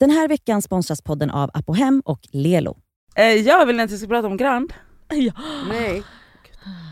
[0.00, 2.76] Den här veckan sponsras podden av Apohem och Lelo.
[3.14, 4.72] Eh, jag vill inte att jag ska prata om Grand.
[5.68, 6.02] Nej.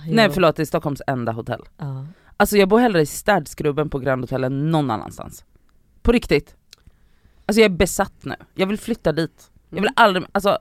[0.08, 1.62] Nej förlåt, det är Stockholms enda hotell.
[1.78, 2.06] Ja.
[2.36, 5.44] Alltså jag bor hellre i städskrubben på Grand Hotel än någon annanstans.
[6.02, 6.56] På riktigt.
[7.46, 8.34] Alltså jag är besatt nu.
[8.54, 9.50] Jag vill flytta dit.
[9.71, 10.59] Jag vill aldrig, alltså,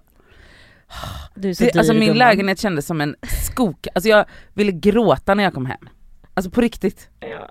[1.35, 2.17] Du är så det, dyr alltså min gumman.
[2.17, 3.15] lägenhet kändes som en
[3.45, 3.87] skog.
[3.95, 5.89] Alltså jag ville gråta när jag kom hem.
[6.33, 7.09] Alltså på riktigt.
[7.19, 7.49] Ja.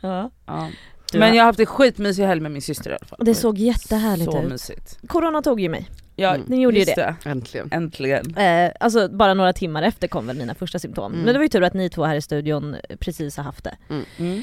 [0.00, 0.30] Ja.
[0.46, 3.18] Du Men jag har haft en skitmysig helg med min syster i alla fall.
[3.22, 4.48] Det såg jättehärligt Så ut.
[4.50, 4.98] mysigt.
[5.08, 5.88] Corona tog ju mig.
[6.16, 6.46] Ja, Mm.
[6.48, 7.14] Den gjorde ju just det.
[7.24, 7.68] Äntligen.
[7.72, 8.34] Äntligen.
[8.36, 11.12] Eh, alltså bara några timmar efter kom väl mina första symptom.
[11.12, 11.24] Mm.
[11.24, 13.76] Men det var ju tur att ni två här i studion precis har haft det.
[14.18, 14.42] Mm.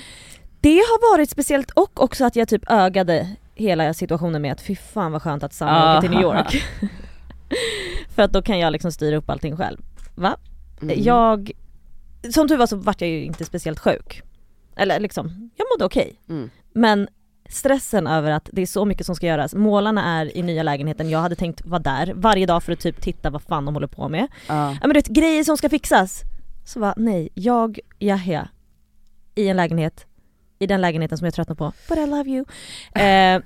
[0.62, 4.76] Det har varit speciellt och också att jag typ ögade hela situationen med att fy
[4.76, 5.98] fan vad skönt att Sanna Ah.
[5.98, 6.64] åker till New York.
[8.16, 9.78] För att då kan jag liksom styra upp allting själv.
[10.16, 10.38] Va?
[10.82, 11.04] Mm.
[11.04, 11.52] Jag,
[12.34, 14.22] som tur var så vart jag ju inte speciellt sjuk.
[14.76, 16.22] Eller liksom, jag mådde okej.
[16.30, 16.50] Mm.
[16.74, 17.08] Men
[17.50, 19.56] stressen över att det är så mycket som ska göras.
[19.56, 23.02] Målarna är i nya lägenheten, jag hade tänkt vara där varje dag för att typ
[23.02, 24.28] titta vad fan de håller på med.
[24.48, 24.72] Ja.
[24.72, 26.22] Ja men du vet, grejer som ska fixas.
[26.66, 28.48] Så va, nej, jag, Yahya,
[29.36, 30.06] i en lägenhet,
[30.60, 32.46] i den lägenheten som jag tröttnar på, but I love you.
[33.02, 33.42] Eh,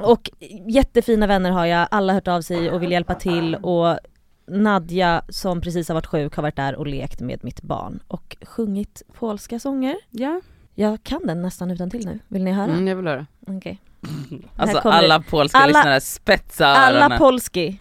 [0.00, 0.30] och
[0.66, 3.98] jättefina vänner har jag, alla har hört av sig och vill hjälpa till och
[4.46, 8.36] Nadja som precis har varit sjuk har varit där och lekt med mitt barn och
[8.42, 9.96] sjungit polska sånger.
[10.10, 10.40] ja.
[10.80, 12.64] Jag kan den nästan utan till nu, vill ni höra?
[12.72, 13.26] Mm, jag vill höra.
[13.46, 13.80] Okej.
[14.56, 17.18] Alltså alla polska alla- lyssnare spetsa Alla öronen.
[17.18, 17.80] polski.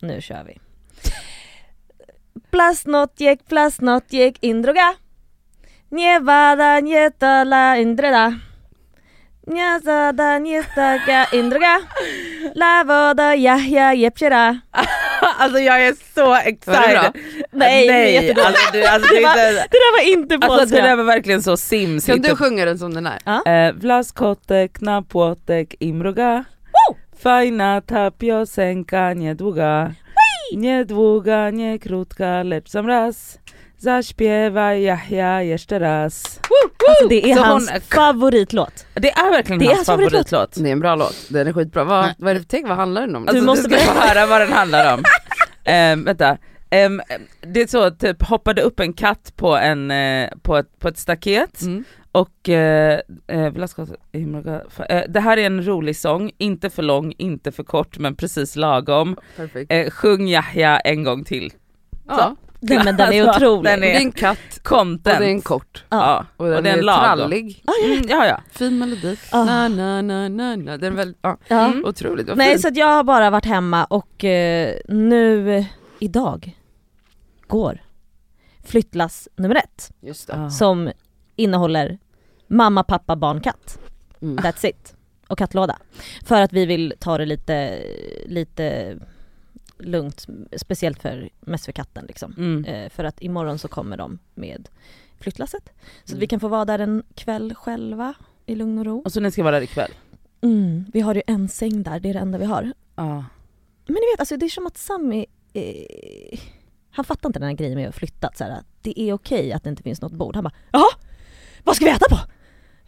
[0.00, 0.58] Nu kör vi.
[2.50, 4.94] Plasnotjek, plasnotjek, indroga.
[5.88, 8.40] Nie vada, nie tala, indreda.
[9.46, 11.80] Nie zada, nie staka, indroga.
[12.54, 14.60] La voda, jahja, jepchera.
[15.38, 17.22] alltså jag är så excited.
[17.52, 20.76] Nej, det Nej alltså, du, alltså, det, Det var- Det där var inte alltså det
[20.76, 20.96] där polska.
[20.96, 22.06] var verkligen så sims.
[22.06, 23.68] Kan du sjunga den som den är?
[23.68, 26.44] Eh, Vlaskotek, napłotek, imruga.
[27.22, 29.94] Fajna ta piosenka, niedługa.
[30.52, 33.38] Niedługa, nie krótka, lecz sam raz.
[33.78, 36.40] Zaśpiewaj Yahya jeszcze raz.
[36.88, 38.86] Alltså det är Så hans hon- favoritlåt.
[38.94, 40.28] Det är verkligen Det är hans hans favoritlåt.
[40.30, 40.64] favoritlåt.
[40.64, 41.84] Det är en bra låt, den är skitbra.
[41.84, 43.22] Vad, vad är det text, vad handlar den om?
[43.22, 44.98] Alltså, Du måste du ska få höra vad den handlar om.
[45.98, 46.38] um, vänta.
[46.70, 47.00] Ehm,
[47.40, 50.98] det är så, typ hoppade upp en katt på, en, eh, på, ett, på ett
[50.98, 51.84] staket Mm.
[52.12, 52.48] och
[53.52, 53.86] Velasco,
[54.88, 58.56] eh, det här är en rolig sång, inte för lång, inte för kort men precis
[58.56, 59.16] lagom.
[59.36, 59.92] Perfekt.
[59.92, 61.52] Sjung Yahya en gång till.
[62.08, 63.64] Ja, Nej, men den är Alltså, otrolig.
[63.72, 65.04] den det är är en katt och content.
[65.18, 65.84] det är en kort.
[65.88, 66.26] ja.
[66.36, 67.02] Och den, det är är, en lagom.
[67.18, 67.64] trallig.
[67.84, 68.40] Mm, ja, ja.
[68.52, 69.16] Fin melodi.
[69.30, 69.44] Ah.
[69.44, 70.76] Na, na, na, na, na.
[70.76, 71.36] Den är väldigt, ja.
[71.48, 71.64] Ja.
[71.66, 71.84] Mm.
[71.84, 72.60] Otroligt, Nej fint.
[72.62, 75.64] så att jag har bara varit hemma och eh, nu,
[75.98, 76.56] idag,
[77.46, 77.82] går
[78.64, 80.50] flyttlass nummer ett Just det.
[80.50, 80.90] Som
[81.36, 81.98] innehåller
[82.46, 83.78] mamma, pappa, barn, katt.
[84.22, 84.36] Mm.
[84.38, 84.94] That's it.
[85.28, 85.78] Och kattlåda.
[86.24, 87.78] För att vi vill ta det lite,
[88.26, 88.96] lite
[89.78, 90.26] lugnt,
[90.56, 92.34] speciellt för, mest för katten liksom.
[92.38, 92.64] Mm.
[92.64, 94.68] Eh, för att imorgon så kommer de med
[95.20, 95.64] flyttlasset.
[95.66, 96.20] Så att Mm.
[96.20, 98.14] vi kan få vara där en kväll själva
[98.46, 99.02] i lugn och ro.
[99.04, 99.90] Och så ni ska vara där ikväll?
[100.40, 102.72] Mm, vi har ju en säng där, det är det enda vi har.
[102.96, 103.24] Ja.
[103.86, 106.38] Men ni vet, alltså det är som att Sammy, eh,
[106.90, 108.30] han fattar inte den här grejen med att flytta.
[108.34, 110.34] Så här, att det är okej att det inte finns något bord.
[110.34, 110.88] Han bara Jaha,
[111.64, 112.18] vad ska vi äta på?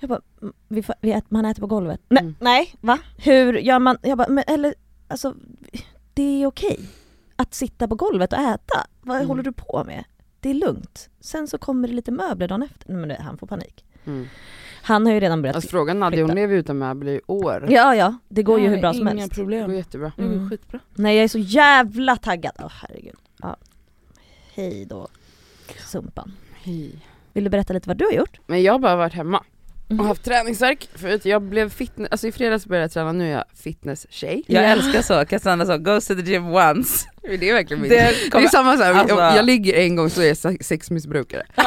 [0.01, 2.01] Jag bara, "Mm, vi, får- vi äter, man äter på golvet.
[2.09, 2.35] Nej, Mm.
[2.41, 2.99] nej, va?
[3.19, 3.99] Hur gör man?
[4.03, 4.75] Jag bara, men eller
[5.09, 5.35] alltså
[6.19, 6.81] det är okej
[7.37, 8.87] att sitta på golvet och äta.
[9.01, 9.29] Vad Mm.
[9.29, 10.05] håller du på med?
[10.41, 11.11] Det är lugnt.
[11.21, 12.89] Sen så kommer det lite möbler dagen efter.
[12.89, 13.85] Nej, men det, han får panik.
[14.05, 14.27] Mm.
[14.83, 17.67] Han har ju redan börjat Alltså frågan Nadja, hon lever ju utan möbler i år.
[17.71, 19.35] Ja, ja, det går ju Ja, hur bra som inga helst.
[19.37, 19.75] Det går problem.
[19.75, 20.13] jättebra.
[20.17, 20.51] Det går Mm.
[20.51, 20.81] skitbra.
[20.95, 22.53] Nej jag är så jävla taggad.
[22.59, 23.17] Åh herregud.
[23.43, 23.57] Ja.
[24.55, 25.09] Hej då
[25.87, 26.33] Sumpan.
[26.63, 27.07] Hej.
[27.33, 28.41] Vill du berätta lite vad du har gjort?
[28.47, 29.45] Men jag har bara varit hemma.
[29.89, 31.25] Och haft träningsvärk förut.
[31.25, 34.43] Jag blev fitness, alltså i fredags började jag träna, nu är jag fitness-tjej.
[34.47, 34.69] Jag Ja.
[34.69, 37.09] älskar så, Cassandra sa goes to the gym once.
[37.23, 37.91] Det är verkligen min.
[37.91, 40.27] Det Det kommer- är samma så här, alltså- jag, jag ligger en gång så är
[40.29, 41.43] jag se- sexmissbrukare.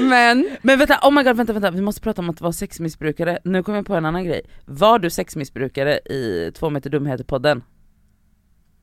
[0.00, 3.38] Men, Men vänta, oh my god vänta vänta, vi måste prata om att vara sexmissbrukare.
[3.44, 4.40] Nu kommer jag på en annan grej.
[4.64, 7.62] Var du sexmissbrukare i två meter dumheter-podden?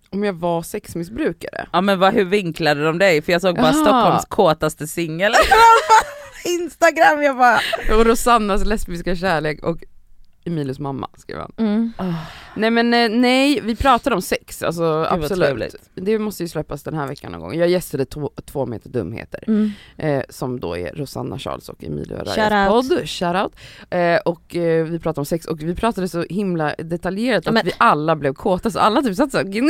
[0.10, 1.68] om jag var sexmissbrukare?
[1.74, 3.22] Ja men vad, hur vinklade de dig?
[3.22, 3.74] För jag såg bara Jaha.
[3.74, 5.34] Stockholms kåtaste singel.
[6.46, 7.60] Instagram, jag bara...
[7.98, 9.84] Och Rosannas lesbiska kärlek och
[10.46, 11.52] Emilius mamma skrev han.
[11.58, 11.92] Mm.
[12.56, 15.76] Nej men eh, nej, vi pratade om sex, alltså vad absolut.
[15.96, 17.54] Det måste ju släppas den här veckan någon gång.
[17.56, 19.44] Jag gästade två, två meter dumheter.
[19.48, 19.72] Mm.
[19.98, 23.56] eh, som då är Rosanna Charles och Emilia Shout Rajas podd, shoutout.
[23.90, 27.54] Eh, och eh, vi pratade om sex och vi pratade så himla detaljerat Ja, att
[27.54, 29.70] men- vi alla blev kåta så alla typ satt såhär gned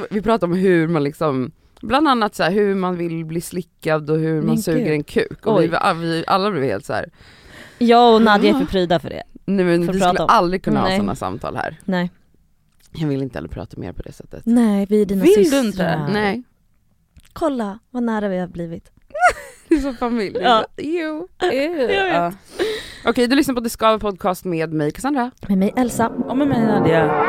[0.10, 1.52] vi pratade om hur man liksom
[1.82, 4.92] Bland annat så här, hur man vill bli slickad och hur man Men suger gud.
[4.92, 5.46] en kuk.
[5.46, 7.10] Och vi, var- vi alla blev helt så här.
[7.78, 8.58] Jag och Nadja är Ah.
[8.58, 9.22] för pryda för det.
[9.44, 10.26] nej men För att vi skulle om.
[10.28, 10.96] aldrig kunna ha Nej.
[10.96, 11.80] sådana samtal här.
[11.84, 12.10] Nej.
[12.92, 14.42] Jag vill inte heller prata mer på det sättet.
[14.46, 15.64] Nej, vi är dina Vill du systrar.
[15.66, 16.12] inte?
[16.12, 16.42] Nej,
[17.32, 18.90] Kolla vad nära vi har blivit.
[19.68, 20.38] det är som familj.
[20.42, 20.66] Ja.
[20.76, 21.28] Jo.
[22.12, 22.32] Ja.
[23.06, 25.30] Okej, du lyssnar på The Skava Podcast med mig Cassandra.
[25.48, 26.08] Med mig Elsa.
[26.08, 27.24] Och med mig Nadia.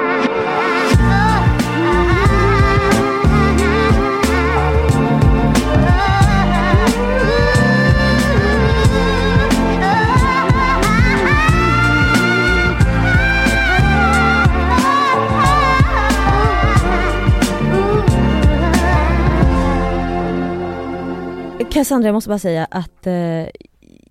[21.73, 23.47] Cassandra, jag måste bara säga att eh,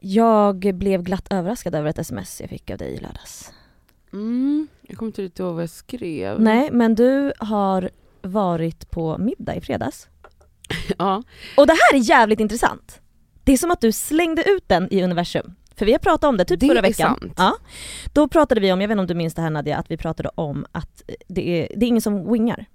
[0.00, 3.52] jag blev glatt överraskad över ett sms jag fick av dig i lördags.
[4.12, 6.40] Mm, jag kommer inte riktigt ihåg vad jag skrev.
[6.40, 7.90] Nej, men du har
[8.22, 10.08] varit på middag i fredags.
[10.98, 11.22] Ja.
[11.56, 13.00] Och det här är jävligt intressant.
[13.44, 15.54] Det är som att du slängde ut den i universum.
[15.76, 17.18] För vi har pratat om det typ Det förra är veckan.
[17.20, 17.32] sant.
[17.36, 17.56] Ja.
[18.12, 19.96] Då pratade vi om, jag vet inte om du minns det här Nadia, att vi
[19.96, 22.66] pratade om att det är, det är ingen som wingar.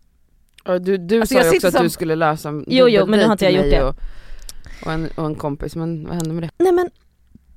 [0.81, 3.25] Du, du Alltså, sa ju också att som- du skulle lösa Jo, jo, men nu
[3.25, 3.95] har inte jag gjort mig Och,
[4.85, 6.49] och, en, och en kompis, men vad hände med det?
[6.63, 6.89] Nej men,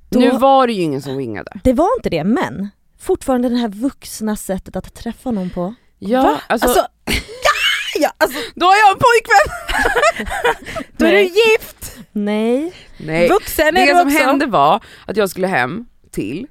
[0.09, 1.59] då, Nu var det ju ingen som wingade.
[1.63, 2.69] det var inte det men
[2.99, 5.73] fortfarande det här vuxna sättet att träffa någon på.
[5.99, 6.41] Ja, Va?
[6.47, 6.87] alltså, Alltså,
[7.99, 10.87] ja, alltså, då har jag en pojkvän!
[10.97, 11.97] då är du gift!
[12.11, 12.73] Nej.
[12.99, 13.29] nej.
[13.29, 14.17] Vuxen är Det du som också.
[14.19, 16.47] hände var att jag skulle hem till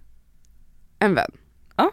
[0.99, 1.31] en vän.
[1.77, 1.91] Ja.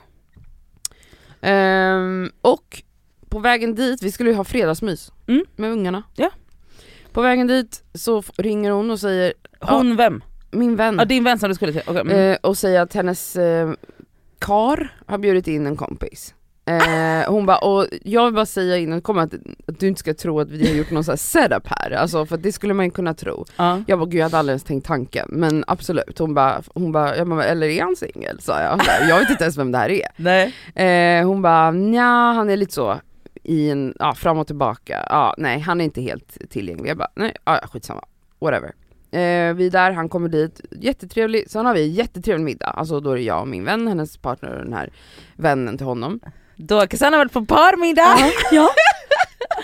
[1.41, 2.83] Ehm, och
[3.29, 5.45] på vägen dit, vi skulle ju ha fredagsmys Mm.
[5.55, 6.03] med ungarna.
[6.15, 6.29] Ja.
[7.17, 10.23] På vägen dit så ringer hon och säger, Hon vem?
[10.51, 11.81] min vän, Ja din vän som du skulle till.
[11.87, 12.31] Okej, mm.
[12.31, 13.71] eh, och säger att hennes eh,
[14.39, 16.33] kar har bjudit in en kompis.
[16.65, 19.33] Eh, hon bara, och jag vill bara säga innan kommer att,
[19.67, 22.25] att du inte ska tro att vi har gjort någon sån här setup här, alltså
[22.25, 23.45] för det skulle man ju kunna tro.
[23.57, 23.81] ja.
[23.87, 26.19] Jag bara gud jag hade aldrig ens tänkt tanken, men absolut.
[26.19, 28.41] Hon bara, hon bara, jag bara eller är han singel?
[28.41, 28.81] sa jag.
[29.09, 30.07] Jag vet inte ens vem det här är.
[30.15, 30.53] Nej.
[31.19, 32.97] Eh, hon bara, nja han är lite så
[33.47, 36.89] i en, ja fram och tillbaka, ja nej han är inte helt tillgänglig.
[36.89, 38.03] Jag bara, nej ja skitsamma,
[38.39, 38.73] whatever.
[39.11, 42.99] Eh, vi är där, han kommer dit, jättetrevlig, sen har vi en jättetrevlig middag, alltså
[42.99, 44.89] då är det jag och min vän, hennes partner och den här
[45.35, 46.19] vännen till honom.
[46.55, 48.31] Då har Cassandra varit på parmiddag.
[48.51, 48.69] Ja.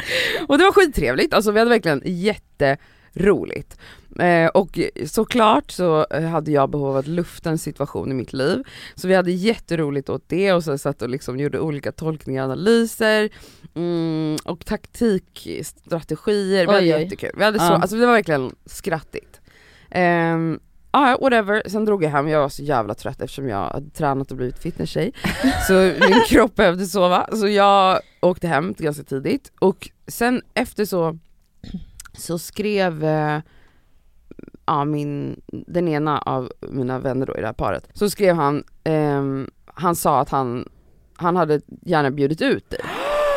[0.48, 3.78] Och det var skittrevligt, alltså vi hade verkligen jätteroligt.
[4.20, 8.34] Eh, och såklart så eh, hade jag behov av att lufta en situation i mitt
[8.34, 8.64] liv.
[8.96, 12.52] Så vi hade jätteroligt åt det och så satt och liksom gjorde olika tolkningar och
[12.52, 13.30] analyser
[13.76, 16.68] mm, och taktikstrategier.
[16.68, 16.88] Vi hade oj.
[16.88, 17.32] jättekul.
[17.38, 17.76] Vi hade så, Ja.
[17.82, 19.42] alltså det var verkligen skrattigt.
[19.96, 20.60] Um,
[20.96, 21.64] Ja, whatever.
[21.70, 24.60] Sen drog jag hem, jag var så jävla trött eftersom jag hade tränat och blivit
[24.60, 25.14] fitnesstjej.
[25.68, 29.52] Så min kropp behövde sova, så jag åkte hem ganska tidigt.
[29.60, 31.18] Och sen efter så,
[32.18, 33.40] så skrev eh,
[34.66, 38.64] ja, min, den ena av mina vänner då i det här paret, så skrev han,
[38.84, 40.70] ehm, han sa att han,
[41.16, 42.80] han hade gärna bjudit ut dig.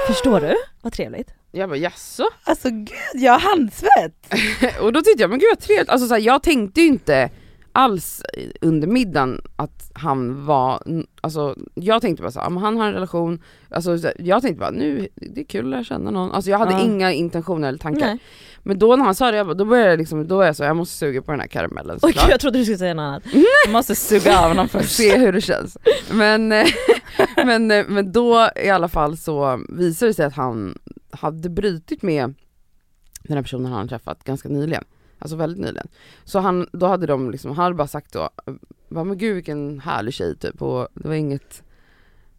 [0.07, 0.57] Förstår du?
[0.83, 1.29] Vad trevligt.
[1.53, 2.25] Jag bara jaså?
[2.45, 4.35] Alltså gud, jag har handsvett.
[4.81, 7.31] Och då tyckte jag, men gud vad trevligt, alltså så här, jag tänkte ju inte
[7.77, 8.23] alls
[8.61, 10.83] under middagen att han var,
[11.21, 14.71] alltså jag tänkte bara så här, men han har en relation, alltså jag tänkte bara
[14.71, 16.81] nu, det är kul att lära känna någon, alltså jag hade Ja.
[16.85, 18.07] inga intentioner eller tankar.
[18.07, 18.19] Nej.
[18.63, 20.57] Men då när han sa det, jag bara, då började jag liksom, då var jag
[20.57, 22.25] så, jag måste suga på den här karamellen såklart.
[22.25, 23.23] gud, jag trodde du skulle säga något annat.
[23.67, 24.97] Jag måste suga av honom För att först.
[24.97, 25.77] se hur det känns.
[26.13, 26.67] Men, eh,
[27.37, 30.79] men, eh, men då i alla fall så visade det sig att han
[31.11, 32.35] hade brutit med
[33.23, 34.85] den här personen han träffat ganska nyligen.
[35.19, 35.89] Alltså väldigt nyligen.
[36.25, 38.31] Så han, då hade de liksom, han hade bara sagt då,
[38.89, 41.63] bara, men gud vilken härlig tjej typ och det var inget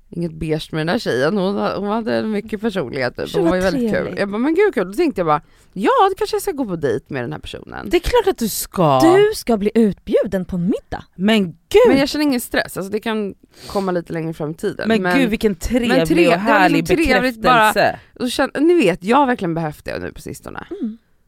[0.09, 3.35] Inget beige med den här tjejen, hon, hon hade mycket personlighet typ.
[3.35, 4.15] Hon var ju väldigt kul.
[4.17, 5.41] Jag bara men gud kul, då tänkte jag bara
[5.73, 7.89] Ja då kanske jag ska gå på dejt med den här personen.
[7.89, 8.99] Det är klart att du ska.
[8.99, 11.05] Du ska bli utbjuden på middag.
[11.15, 11.51] Men gud,
[11.85, 13.35] Men men, jag känner ingen stress, alltså det kan
[13.67, 14.87] komma lite längre fram i tiden.
[15.17, 17.99] gud vilken trevlig men tre- och härlig liksom trevligt bekräftelse.
[18.19, 20.67] Och känn, ni vet, jag har verkligen behövt det nu på sistone.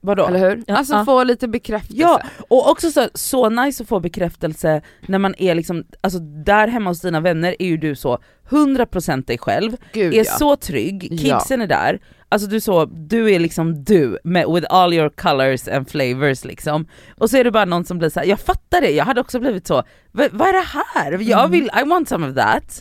[0.01, 0.25] Vadå?
[0.27, 0.63] Eller hur?
[0.67, 1.05] Ja, alltså ja.
[1.05, 2.01] få lite bekräftelse.
[2.01, 6.67] Ja, och också så, så nice att få bekräftelse när man är liksom, alltså där
[6.67, 10.23] hemma hos dina vänner är ju du så 100% dig själv, Gud är ja.
[10.23, 11.39] så trygg, Ja.
[11.39, 15.09] kidsen är där, alltså du är så, du är liksom du med, with all your
[15.09, 16.87] colors and flavors liksom.
[17.17, 19.21] Och så är det bara någon som blir så här, jag fattar det, jag hade
[19.21, 19.75] också blivit så,
[20.11, 21.11] "Va- vad är det här?
[21.21, 21.51] Jag Mm.
[21.51, 22.79] vill, I want some of that.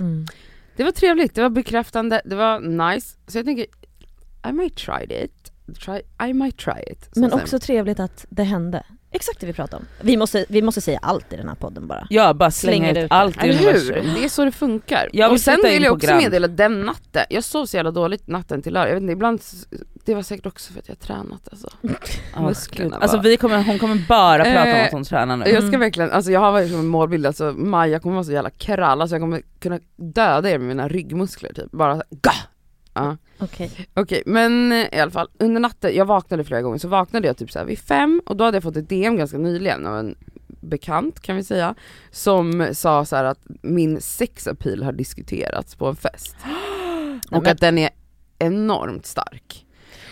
[0.76, 2.60] Det var trevligt, det var bekräftande, det var
[2.94, 3.16] nice.
[3.26, 3.66] Så jag tänker,
[4.48, 5.37] I might try it.
[5.84, 7.08] Try, I might try it.
[7.12, 8.82] så Men också trevligt att det hände.
[9.10, 9.84] exakt det vi pratar om.
[10.00, 12.06] Vi måste, vi måste säga allt i den här podden bara.
[12.10, 13.68] Ja bara Slänger slänga ut allt i Eller hur?
[13.68, 14.14] universum.
[14.14, 15.08] Det är så det funkar.
[15.12, 16.22] Jag och sen vill jag också Grand.
[16.22, 19.40] meddela den natten, jag sov så jävla dåligt natten till lördag, jag vet inte, ibland,
[20.04, 21.68] det var säkert också för att jag har tränat alltså.
[22.40, 23.02] Musklerna Gud.
[23.02, 23.22] Alltså bara.
[23.22, 25.44] vi kommer, hon kommer bara prata om Eh, att hon tränar nu.
[25.44, 25.80] Jag ska Mm.
[25.80, 29.14] verkligen, alltså jag har verkligen en målbild, alltså Maja kommer vara så jävla krall, alltså
[29.16, 32.32] jag kommer kunna döda er med mina ryggmuskler typ, bara så- ga!
[33.04, 33.16] Ja.
[33.44, 33.88] Okej.
[33.94, 37.36] Okej men eh, i alla fall, under natten, jag vaknade flera gånger, så vaknade jag
[37.36, 39.98] typ så här vid fem och då hade jag fått ett DM ganska nyligen av
[39.98, 40.14] en
[40.60, 41.74] bekant kan vi säga,
[42.10, 46.36] som sa så här att min sexappeal har diskuterats på en fest.
[47.30, 47.90] Och att den är
[48.38, 49.66] enormt stark.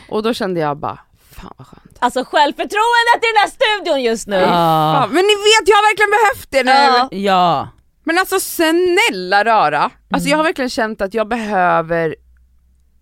[0.08, 0.98] Och då kände jag bara,
[1.30, 1.96] fan vad skönt.
[1.98, 4.36] Alltså självförtroendet i den här studion just nu!
[4.36, 4.48] Ja.
[4.48, 6.70] Fan, men ni vet jag har verkligen behövt det nu!
[6.70, 7.08] Ja.
[7.18, 7.68] Ja.
[8.04, 12.16] Men alltså snälla rara, alltså jag har verkligen känt att jag behöver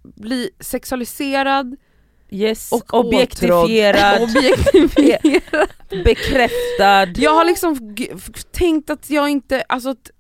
[0.05, 1.77] bli sexualiserad
[2.31, 2.73] Yes.
[2.73, 4.23] och objektifierad.
[4.23, 5.69] Objektifierad.
[6.05, 7.21] bekräftad.
[7.23, 7.97] Jag har liksom
[8.53, 10.11] tänkt att jag inte, alltså att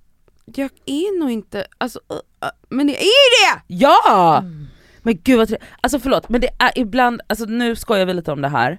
[0.44, 3.62] jag är nog inte, alltså uh, uh, men jag är det!
[3.66, 4.38] Ja!
[4.38, 4.66] Mm.
[5.02, 8.32] Men gud vad trevligt, alltså förlåt men det är ibland, alltså nu skojar vi lite
[8.32, 8.78] om det här,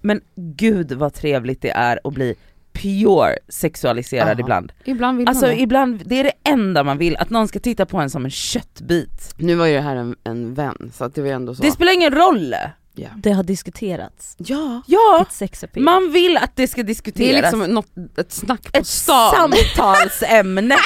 [0.00, 2.34] men gud vad trevligt det är att bli
[2.72, 4.40] pure sexualiserad Ja.
[4.44, 4.72] ibland.
[4.84, 5.60] Ibland vill Alltså man det.
[5.60, 8.30] ibland, det är det enda man vill, att någon ska titta på en som en
[8.30, 9.34] köttbit.
[9.36, 11.62] Nu var ju det här en, en vän, så att det var ändå så.
[11.62, 12.54] Det spelar ingen roll!
[12.94, 13.08] ja.
[13.16, 14.34] Det har diskuterats.
[14.38, 14.82] ja.
[14.86, 17.52] Ja, Ett man vill att det ska Det diskuteras.
[17.54, 19.32] är liksom något, ett snack på ett stan.
[19.32, 20.76] samtalsämne.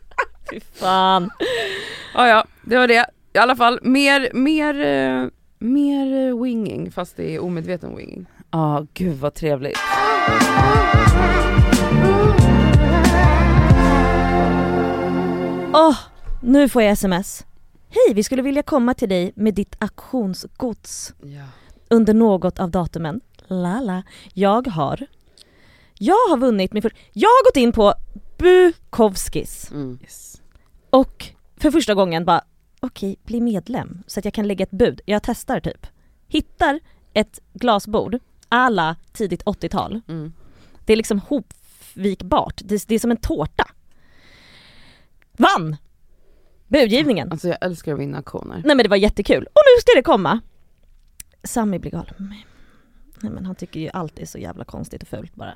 [0.50, 1.30] Fy fan.
[2.14, 3.06] Ja, ja, det var det.
[3.34, 8.26] I alla fall, mer, mer, eh, mer eh, winging fast det är omedveten winging.
[8.50, 9.78] Ja, gud vad trevligt.
[15.74, 15.96] Åh,
[16.42, 17.46] nu får jag sms.
[17.88, 21.44] Hej, vi skulle vilja komma till dig med ditt auktionsgods Ja.
[21.90, 23.20] under något av datumen.
[23.46, 24.02] Lala.
[24.32, 25.06] Jag har...
[25.98, 26.92] Jag har vunnit min för...
[27.12, 27.94] Jag har gått in på
[28.38, 29.98] Bukowskis Mm.
[30.02, 30.42] Yes.
[30.90, 31.26] och
[31.56, 32.44] för första gången bara
[32.80, 35.00] okej, bli medlem så att jag kan lägga ett bud.
[35.06, 35.86] Jag testar typ.
[36.28, 36.80] Hittar
[37.12, 40.00] ett glasbord alla tidigt 80-tal.
[40.08, 40.32] Mm.
[40.84, 42.60] Det är liksom hopvikbart.
[42.64, 43.64] Det, det är som en tårta.
[45.32, 45.76] Vann!
[46.68, 47.32] Budgivningen.
[47.32, 48.62] Alltså jag älskar att vinna auktioner.
[48.64, 49.42] Nej men det var jättekul.
[49.44, 50.40] Och nu ska det komma.
[51.44, 52.34] Sami blir galen.
[53.20, 55.54] Nej men han tycker ju allt är så jävla konstigt och fult bara.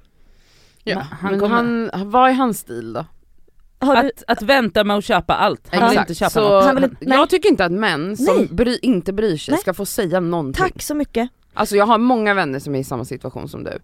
[0.85, 0.95] Ja.
[0.97, 3.07] Men han Men kommer- han, vad är hans stil då?
[3.79, 3.87] Du...
[3.87, 6.65] Att, att vänta med att köpa allt, han vill inte köpa så något.
[6.65, 9.61] Han vill jag tycker inte att män som bry, inte bryr sig Nej.
[9.61, 10.63] ska få säga någonting.
[10.65, 11.31] Tack så mycket.
[11.55, 13.79] Alltså jag har många vänner som är i samma situation som du.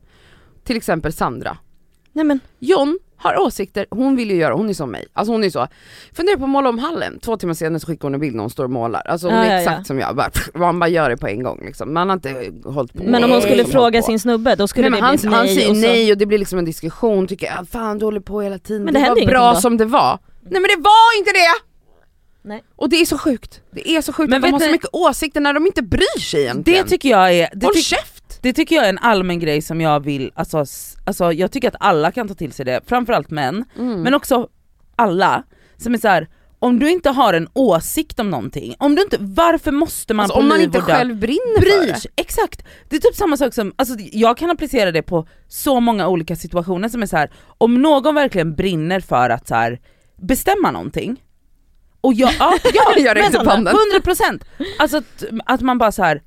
[0.64, 1.56] Till exempel Sandra.
[2.12, 5.06] Nej men John har åsikter, hon vill ju göra, hon är som mig.
[5.12, 5.66] Alltså hon är så,
[6.12, 8.42] funderar på att måla om hallen, två timmar senare så skickar hon en bild när
[8.42, 9.02] hon står och målar.
[9.06, 9.84] Alltså hon Ja, är ja, exakt ja.
[9.84, 11.94] som jag, bara, pff, man bara gör det på en gång liksom.
[11.94, 13.02] Man har inte hållit på.
[13.02, 15.44] Men om hon skulle liksom fråga sin snubbe då skulle Nej, det han, bli han
[15.46, 15.82] nej säger och så...
[15.82, 18.84] nej och det blir liksom en diskussion, tycker jag, fan du håller på hela tiden,
[18.84, 20.18] Men det, det var bra som det var.
[20.42, 21.65] Nej men det var inte det!
[22.46, 22.64] Nej.
[22.76, 24.88] Och det är så sjukt, det är så sjukt Men att de har så mycket
[24.92, 26.86] åsikter när de inte bryr sig Det egentligen.
[26.86, 28.38] tycker jag är, det, Håll käft!
[28.42, 30.64] det tycker jag är en allmän grej som jag vill, alltså,
[31.06, 34.00] alltså jag tycker att alla kan ta till sig det, framförallt män, Mm.
[34.02, 34.48] men också
[34.96, 35.42] alla,
[35.76, 36.28] som är så här.
[36.58, 40.34] om du inte har en åsikt om någonting, om du inte, varför måste man alltså,
[40.36, 42.00] på om man inte själv brinner för bryr det.
[42.00, 42.10] sig?
[42.16, 42.62] Exakt!
[42.88, 46.36] Det är typ samma sak som, alltså jag kan applicera det på så många olika
[46.36, 47.30] situationer som är så här.
[47.58, 49.80] om någon verkligen brinner för att så här,
[50.20, 51.22] bestämma någonting,
[52.00, 53.76] och jag, ja, ja Jag räckte upp handen.
[54.02, 54.40] 100%
[54.78, 56.22] Alltså att, att man bara så här.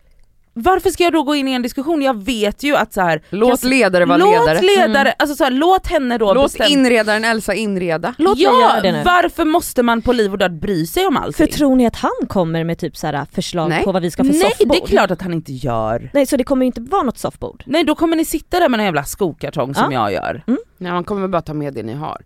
[0.53, 2.01] varför ska jag då gå in i en diskussion?
[2.01, 4.61] Jag vet ju att så här, Låt jag- ledare vara låt ledare.
[4.61, 6.67] ledare, alltså så här, låt henne då Låt bestämma.
[6.69, 8.13] inredaren Elsa inreda.
[8.17, 9.03] Låt ja, göra det nu.
[9.05, 11.47] varför måste man på liv och död bry sig om allting?
[11.47, 13.83] För tror ni att han kommer med typ så här förslag Nej.
[13.83, 14.67] på vad vi ska få Nej soffbord?
[14.71, 16.09] det är klart att han inte gör.
[16.13, 17.63] Nej så det kommer ju inte vara något soffbord.
[17.65, 20.43] Nej då kommer ni sitta där med en jävla skokartong som jag gör.
[20.77, 22.21] Nej man kommer bara ta med det ni har.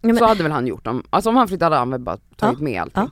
[0.00, 2.00] Ja, men, Så hade väl han gjort om, alltså om han flyttade hade han väl
[2.00, 3.02] bara tagit med allting.
[3.02, 3.10] ja.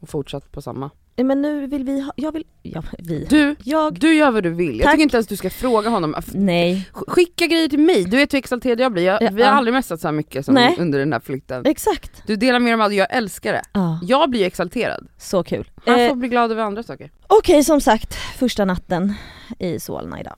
[0.00, 0.90] Och fortsatt på samma.
[1.16, 3.24] ja, men nu vill vi ha, jag vill, ja vi.
[3.30, 4.76] Du, Jag, du gör vad du vill.
[4.78, 4.92] Jag Tack.
[4.92, 6.14] tycker inte ens du ska fråga honom.
[6.34, 6.88] Nej.
[6.94, 9.02] sk- Skicka grejer till mig, du vet hur exalterad jag blir.
[9.04, 9.56] Jag, Ja, vi har ja.
[9.56, 10.76] aldrig messat så mycket som Nej.
[10.78, 11.66] under den här flytten.
[11.66, 12.22] Exakt.
[12.26, 13.62] Du delar med dig av jag älskar det.
[13.72, 15.08] Ja, Jag blir exalterad.
[15.18, 15.70] så kul.
[15.86, 17.10] Han Eh, får bli glad över andra saker.
[17.26, 19.14] Okej som sagt, första natten
[19.58, 20.34] i Solna idag.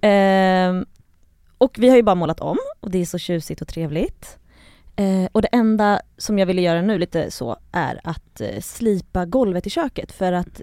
[0.00, 0.86] Ehm,
[1.58, 4.38] och vi har ju bara målat om och det är så tjusigt och trevligt.
[4.98, 9.26] Eh, och det enda som jag ville göra nu lite så är att eh, slipa
[9.26, 10.60] golvet i köket för att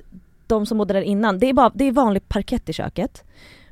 [0.47, 3.23] de som bodde där innan, det är, bara, det är vanlig parkett i köket.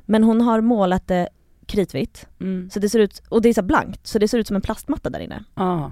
[0.04, 1.28] Men hon har målat det
[1.66, 2.70] kritvitt, Mm.
[2.70, 4.62] så det ser ut, och det är så blankt, så det ser ut som en
[4.62, 5.44] plastmatta där inne.
[5.54, 5.90] Ah.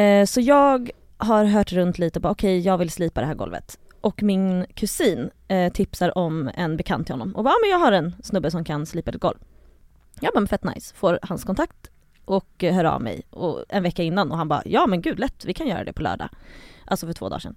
[0.00, 3.78] Eh, så jag har hört runt lite på, okej jag vill slipa det här golvet.
[4.00, 7.78] Och min kusin eh, tipsar om en bekant till honom och bara, ah, men jag
[7.78, 9.38] har en snubbe som kan slipa ett golv.
[10.20, 10.94] Jag bara, men fett nice.
[10.94, 11.90] Får hans kontakt
[12.24, 15.44] och hör av mig och en vecka innan och han bara, ja men gud lätt,
[15.44, 16.28] vi kan göra det på lördag.
[16.84, 17.56] Alltså för två dagar sedan.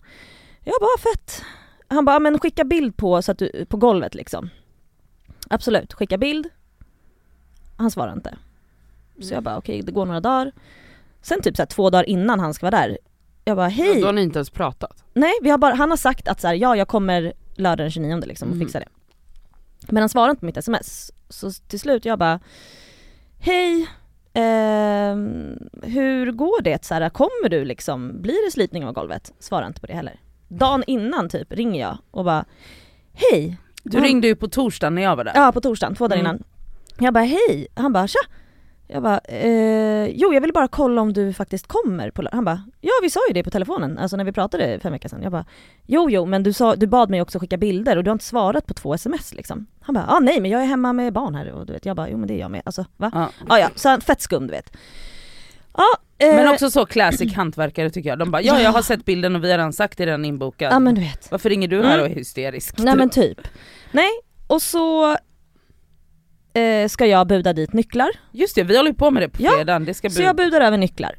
[0.64, 1.44] Jag bara, fett.
[1.88, 4.50] Han bara, men skicka bild på, så att du, på golvet liksom.
[5.50, 6.50] Absolut, skicka bild.
[7.78, 8.38] Han svarar inte.
[9.22, 10.52] Så jag bara, okej det går några dagar.
[11.22, 12.98] Sen typ så här, två dagar innan han ska vara där,
[13.46, 14.02] jag bara, hej!
[14.02, 15.04] Då har ni inte ens pratat?
[15.14, 17.92] Nej, vi har bara, han har sagt att så här, ja jag kommer lördag den
[17.92, 18.68] 29 liksom och Mm.
[18.68, 18.88] fixar det.
[19.92, 21.12] Men han svarar inte på mitt sms.
[21.30, 22.40] Så till slut jag bara,
[23.40, 23.88] hej,
[24.38, 26.86] ehm, hur går det?
[26.86, 29.34] Så här, kommer du liksom, blir det slipning av golvet?
[29.40, 30.20] Svarar inte på det heller.
[30.48, 32.46] Dagen innan typ ringer jag och bara,
[33.14, 33.58] hej!
[33.84, 35.32] Du Han- ringde ju på torsdagen när jag var där.
[35.36, 36.30] Ja på torsdagen, två dagar Mm.
[36.36, 36.44] innan.
[37.00, 38.20] Jag bara hej, han bara tja!
[38.90, 42.46] Jag bara eh, jo jag vill bara kolla om du faktiskt kommer på lö-" Han
[42.46, 45.10] bara ja vi sa ju det på telefonen, alltså när vi pratade för en vecka
[45.10, 45.22] sedan.
[45.24, 45.46] Jag bara
[45.86, 48.26] jo jo men du, sa, du bad mig också skicka bilder och du har inte
[48.26, 49.66] svarat på två sms liksom.
[49.82, 51.96] Han bara ah, nej men jag är hemma med barn här och du vet jag
[51.96, 53.12] bara jo men det är jag med, alltså va?
[53.14, 53.30] Ja.
[53.48, 54.78] Ah, ja, så han, fett skum du vet.
[55.78, 55.86] Ja,
[56.18, 58.20] eh, Men också så classic hantverkare tycker jag.
[58.20, 58.62] De bara ja Ja.
[58.62, 60.74] jag har sett bilden och vi har redan sagt det, är redan inbokad.
[60.74, 61.32] Ja men du vet.
[61.32, 62.02] Varför ringer du här Mm.
[62.06, 62.76] och är hysterisk?
[62.78, 63.40] Nej men typ.
[63.92, 64.10] Nej,
[64.48, 65.18] och så
[66.58, 68.10] eh, ska jag buda dit nycklar.
[68.32, 69.86] Just det, vi håller ju på med det på Ja, fredagen.
[69.86, 71.16] Det ska Så jag budar över nycklar.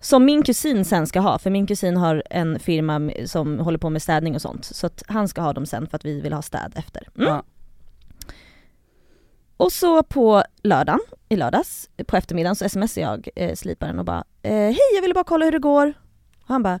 [0.00, 3.90] Som min kusin sen ska ha, för min kusin har en firma som håller på
[3.90, 4.64] med städning och sånt.
[4.64, 7.08] Så att han ska ha dem sen för att vi vill ha städ efter.
[7.16, 7.28] Mm.
[7.28, 7.42] Ja.
[9.56, 14.24] Och så på lördagen, i lördags, på eftermiddagen så smsar jag eh, sliparen och bara
[14.42, 15.92] eh, Hej jag ville bara kolla hur det går.
[16.42, 16.80] Och han bara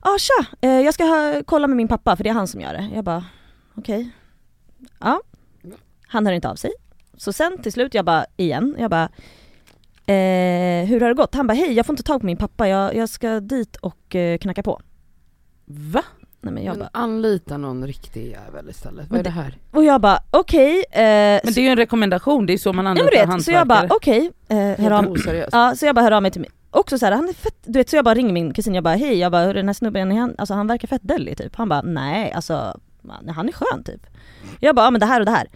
[0.00, 2.60] ah, tja, eh, jag ska ha, kolla med min pappa för det är han som
[2.60, 2.90] gör det.
[2.94, 3.24] Jag bara
[3.74, 4.10] okej.
[5.00, 5.20] Ja.
[6.08, 6.70] Han hör inte av sig.
[7.16, 9.08] Så sen till slut jag bara igen, jag bara
[10.06, 11.34] eh, hur har det gått?
[11.34, 14.14] Han bara hej jag får inte tag på min pappa, jag, jag ska dit och
[14.16, 14.80] eh, knacka på.
[15.66, 16.02] Va?
[16.40, 19.00] Nej, men jag Men bara, anlita någon riktig jävel istället.
[19.04, 19.58] Vad Men är det här?
[19.70, 20.84] och jag bara okej.
[20.90, 21.00] eh,
[21.44, 23.74] Men det är ju en rekommendation, det är så man anlitar vet, så jag bara
[23.78, 23.96] hantverkare.
[23.96, 25.16] okej, eh, hör av.
[25.52, 26.50] Ja, så jag bara hör av mig till mig.
[26.70, 28.84] Också så här, han är fett, du vet så jag bara ringer min kusin, jag
[28.84, 31.38] bara hej, jag bara "Hörru, den här snubben, är han, alltså han verkar fett döllig
[31.38, 31.56] typ.
[31.56, 32.80] Han bara nej, alltså
[33.28, 34.06] han är skön typ.
[34.60, 35.48] Jag bara ja men det här och det här.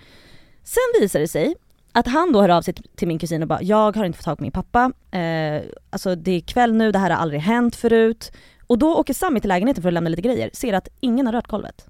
[0.65, 1.55] Sen visar det sig
[1.93, 4.25] att han då hör av sig till- min kusin och bara jag har inte fått
[4.25, 7.77] tag på min pappa, eh, alltså det är kväll nu, det här har aldrig hänt
[7.77, 8.33] förut.
[8.67, 11.33] Och då åker Sami till lägenheten för att lämna lite grejer, ser att ingen har
[11.33, 11.87] rört golvet.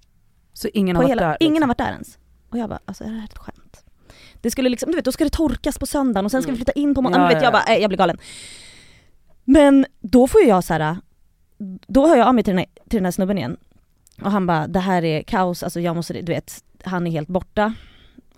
[0.53, 1.37] Så ingen På har varit hela, där?
[1.41, 1.63] ingen liksom.
[1.63, 2.19] har varit där ens.
[2.51, 3.85] Och jag bara, alltså är det här ett skämt?
[4.41, 6.57] Det skulle liksom, du vet då ska det torkas på söndagen och sen ska vi
[6.57, 6.65] Mm.
[6.65, 7.51] flytta in på måndag, Ja, vet ja, jag ja.
[7.67, 8.19] bara, äh, jag blir galen.
[9.45, 10.97] Men då får jag så här.
[11.87, 13.57] då hör jag av mig till den, här, till den här snubben igen.
[14.23, 17.29] Och han bara, det här är kaos, alltså jag måste, du vet, han är helt
[17.29, 17.75] borta.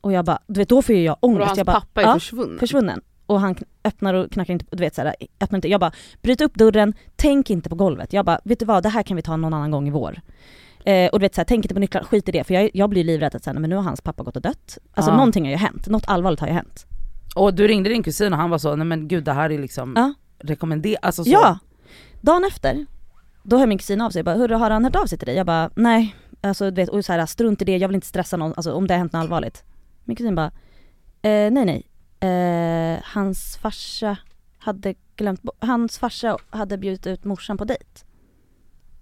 [0.05, 1.47] Och jag bara, du vet då får ju jag Och ångest.
[1.47, 2.59] hans jag bara, pappa är ja, försvunnen.
[2.59, 3.01] försvunnen.
[3.27, 5.69] Och han öppnar och knackar inte, du vet såhär, öppnar inte.
[5.69, 8.13] Jag bara, bryt upp dörren, tänk inte på golvet.
[8.13, 10.21] Jag bara, vet du vad, det här kan vi ta någon annan gång i vår.
[10.85, 12.45] Eh, och du vet såhär, tänk inte på nycklar, skit i det.
[12.45, 14.79] För jag, jag blir livrädd att säga, men nu har hans pappa gått och dött.
[14.95, 15.17] Alltså Ja.
[15.17, 16.87] någonting har ju hänt, något allvarligt har ju hänt.
[17.37, 19.59] Och du ringde din kusin och han var så, nej men gud det här är
[19.59, 20.15] liksom Ja.
[20.39, 21.31] rekommenderat, alltså så.
[21.31, 21.59] Ja!
[22.21, 22.87] Dagen efter,
[23.43, 25.27] då hör min kusin av sig, jag bara, hörru har han hört av sig till
[25.27, 25.37] dig?
[25.37, 26.17] Jag bara, nej.
[26.41, 28.73] Alltså du vet, och så här, strunt i det, jag vill inte stressa någon, alltså
[28.73, 29.65] om det har hänt något allvarligt.
[30.05, 30.47] Min kusin bara,
[31.23, 31.91] eh, nej nej.
[32.31, 34.17] Eh, hans farsa
[34.59, 37.85] hade glömt hans farsa hade bjudit ut morsan på dejt.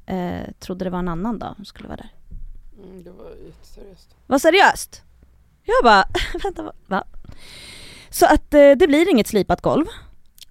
[0.06, 2.10] Eh, trodde det var en annan dag som skulle vara där.
[2.84, 4.14] Mm, det var jätteseriöst.
[4.26, 5.02] Vad seriöst?
[5.64, 6.04] Jag bara,
[6.42, 6.72] vänta va?
[6.86, 7.04] va?
[8.10, 9.86] Så att eh, det blir inget slipat golv.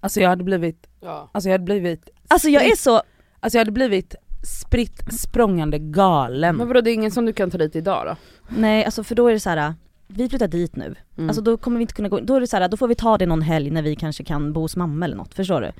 [0.00, 1.30] Alltså jag hade blivit, Ja.
[1.32, 3.02] alltså jag hade blivit, Alltså jag är så,
[3.40, 4.14] alltså jag hade blivit
[4.60, 6.56] spritt språngande galen.
[6.56, 8.16] Men vadå det är ingen som du kan ta dit idag då?
[8.48, 9.74] nej alltså för då är det så här.
[10.14, 10.94] Vi flyttar dit nu.
[11.16, 11.28] Mm.
[11.28, 12.94] Alltså då kommer vi inte kunna gå då är det så här, då får vi
[12.94, 15.72] ta det någon helg när vi kanske kan bo hos mamma eller något, förstår du?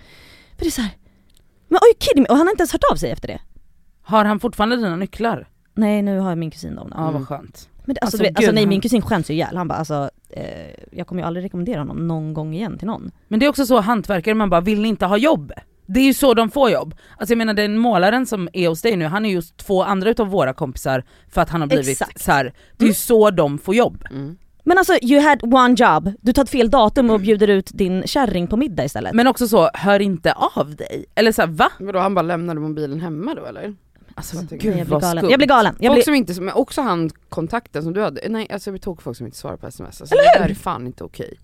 [0.57, 0.91] För det är så här.
[1.69, 2.29] men oj kidding me?
[2.29, 3.41] och han har inte ens hört av sig efter det.
[4.03, 5.49] Har han fortfarande dina nycklar?
[5.75, 6.93] Nej nu har min kusin dem.
[6.95, 7.13] Ja Mm.
[7.13, 7.69] vad skönt.
[7.85, 9.79] Men det, alltså, Alltså, du vet, alltså nej min kusin skäms ju ihjäl, han bara
[9.79, 13.11] alltså, eh, jag kommer ju aldrig rekommendera honom någon gång igen till någon.
[13.29, 15.53] Men det är också så hantverkare, man bara vill ni inte ha jobb?
[15.95, 16.95] Det är ju så de får jobb.
[17.19, 20.11] Alltså jag menar den målaren som är hos dig nu, han är just två andra
[20.11, 22.21] utav våra kompisar för att han har blivit Exakt.
[22.21, 22.45] så här.
[22.77, 22.95] det är ju Mm.
[22.95, 24.05] så de får jobb.
[24.11, 24.37] Mm.
[24.65, 28.03] Men alltså you had one job, du tar ett fel datum och bjuder ut din
[28.07, 29.15] kärring på middag istället.
[29.15, 31.05] Men också så, hör inte av dig.
[31.15, 31.71] Eller så här, va?
[31.79, 33.75] Vadå han bara lämnade mobilen hemma då eller?
[34.15, 35.31] Alltså Jag gud jag blir galen.
[35.31, 35.75] Jag blir galen.
[35.79, 38.73] Jag folk blir, som inte, men också han kontakten som du hade, nej alltså jag
[38.73, 40.01] blir tokig folk som inte svarar på sms.
[40.01, 40.45] Alltså, Eller det hur?
[40.45, 41.39] där är fan inte okej.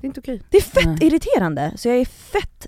[0.00, 0.42] Det är inte okej.
[0.50, 0.98] det är fett Nej.
[1.00, 2.66] irriterande, så jag är fett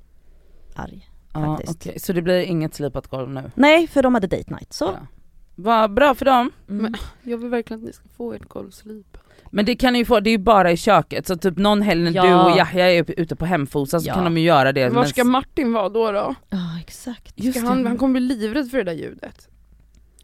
[0.75, 1.09] arg.
[1.35, 1.77] Ja, faktiskt.
[1.89, 1.99] okej.
[2.01, 3.51] Så det blir inget slipat golv nu?
[3.55, 4.85] Nej, för de hade date night, så.
[4.85, 5.07] Ja.
[5.55, 6.51] Vad bra för dem.
[6.69, 6.83] Mm.
[6.83, 6.95] Men-
[7.31, 9.19] Jag vill verkligen att ni ska få ert golvslip.
[9.51, 11.27] Men det kan ni ju få, det är ju bara i köket.
[11.27, 12.25] Så typ någon helg när Ja.
[12.25, 14.15] du och Yahya är ute på hemfosa så Ja.
[14.15, 14.89] kan de ju göra det.
[14.89, 16.35] Var ska Martin vara då då?
[16.51, 17.33] Ja, exakt.
[17.37, 17.75] Just Ska det.
[17.75, 19.49] han, han kommer bli livrädd för det där ljudet.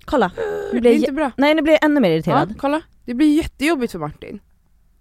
[0.04, 0.32] Kolla.
[0.72, 1.30] Det blir är jä- inte bra.
[1.36, 2.54] Nej, nu blir jag ännu mer Ja, irriterad.
[2.58, 2.82] kolla.
[3.04, 4.40] Det blir jättejobbigt för Martin.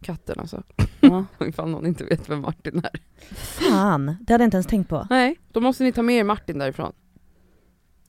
[0.01, 0.63] Katten alltså.
[1.01, 1.25] Ja.
[1.45, 2.99] Ifall någon inte vet vem Martin är.
[3.35, 5.07] Fan, det hade jag inte ens tänkt på.
[5.09, 6.93] Nej, då måste ni ta med er Martin därifrån.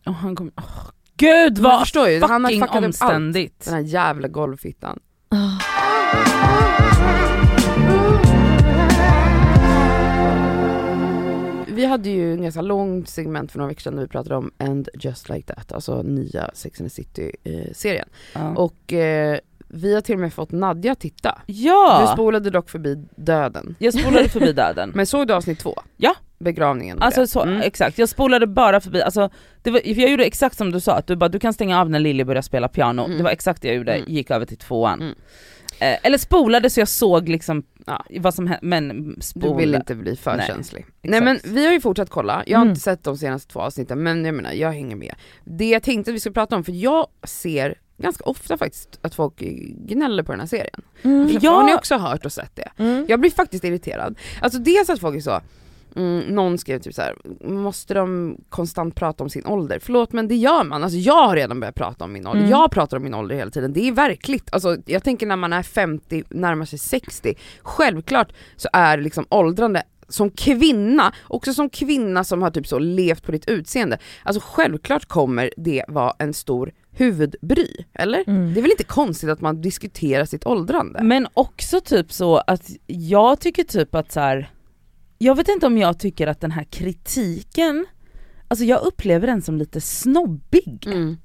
[0.06, 2.84] Och han kom, åh, gud vad jag förstår ju, han har fuckat upp allt.
[2.84, 3.64] omständigt.
[3.64, 5.00] Den här jävla golvfittan.
[5.28, 5.60] Ah.
[11.66, 14.50] Vi hade ju en ganska långt segment för några veckor sedan när vi pratade om
[14.58, 18.08] And just like that, alltså nya Sex and the City-serien.
[18.34, 18.54] Ja.
[18.56, 21.42] Och eh, vi har till och med fått Nadja titta.
[21.46, 23.76] Du ja, spolade dock förbi döden.
[23.78, 24.90] jag spolade förbi döden.
[24.94, 25.74] Men såg du avsnitt två?
[25.96, 26.14] Ja.
[26.44, 27.02] Begravningen.
[27.02, 27.60] Alltså så, Mm.
[27.60, 29.30] exakt, jag spolade bara förbi, alltså,
[29.62, 31.80] det var, för jag gjorde exakt som du sa, att du bara du kan stänga
[31.80, 33.16] av när Lilly börjar spela piano, Mm.
[33.18, 34.12] det var exakt det jag gjorde, Mm.
[34.12, 35.00] gick över till tvåan.
[35.02, 35.14] Mm.
[35.80, 38.04] Eh, eller spolade så jag såg liksom Ja.
[38.20, 39.56] vad som hände, men Du spola.
[39.56, 40.80] vill inte bli för Nej, känslig.
[40.80, 40.96] exakt.
[41.02, 42.70] Nej men vi har ju fortsatt kolla, jag har Mm.
[42.70, 45.14] inte sett de senaste två avsnitten men jag menar jag hänger med.
[45.44, 49.14] Det jag tänkte att vi skulle prata om, för jag ser ganska ofta faktiskt att
[49.14, 49.34] folk
[49.86, 50.82] gnäller på den här serien.
[51.02, 51.38] Mm.
[51.40, 51.50] Ja.
[51.50, 52.68] Har ni också hört och sett det?
[52.82, 53.06] Mm.
[53.08, 54.18] Jag blir faktiskt irriterad.
[54.40, 55.40] Alltså dels att folk är så,
[55.96, 59.78] mm, någon skrev typ så här: måste de konstant prata om sin ålder?
[59.82, 62.50] Förlåt men det gör man, alltså jag har redan börjat prata om min ålder, Mm.
[62.50, 64.48] jag pratar om min ålder hela tiden, det är verkligt.
[64.52, 69.82] Alltså jag tänker när man är 50, närmar sig 60, självklart så är liksom åldrande
[70.08, 75.04] som kvinna, också som kvinna som har typ så levt på ditt utseende, alltså självklart
[75.06, 78.24] kommer det vara en stor huvudbry, eller?
[78.26, 78.54] Mm.
[78.54, 81.02] Det är väl inte konstigt att man diskuterar sitt åldrande?
[81.02, 84.50] Men också typ så att jag tycker typ att så här.
[85.22, 87.86] Jag vet inte om jag tycker att den här kritiken,
[88.48, 90.86] alltså jag upplever den som lite snobbig.
[90.86, 91.16] Mm.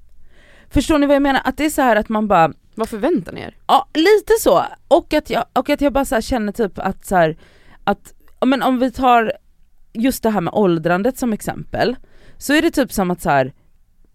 [0.70, 1.40] Förstår ni vad jag menar?
[1.44, 3.56] Att det är så här att man bara, Vad förväntar ni er?
[3.66, 7.06] ja lite så, och att jag, och att jag bara så här känner typ att
[7.06, 7.36] så här,
[7.84, 8.14] att,
[8.46, 9.32] men om vi tar
[9.92, 11.96] just det här med åldrandet som exempel,
[12.38, 13.52] så är det typ som att så här.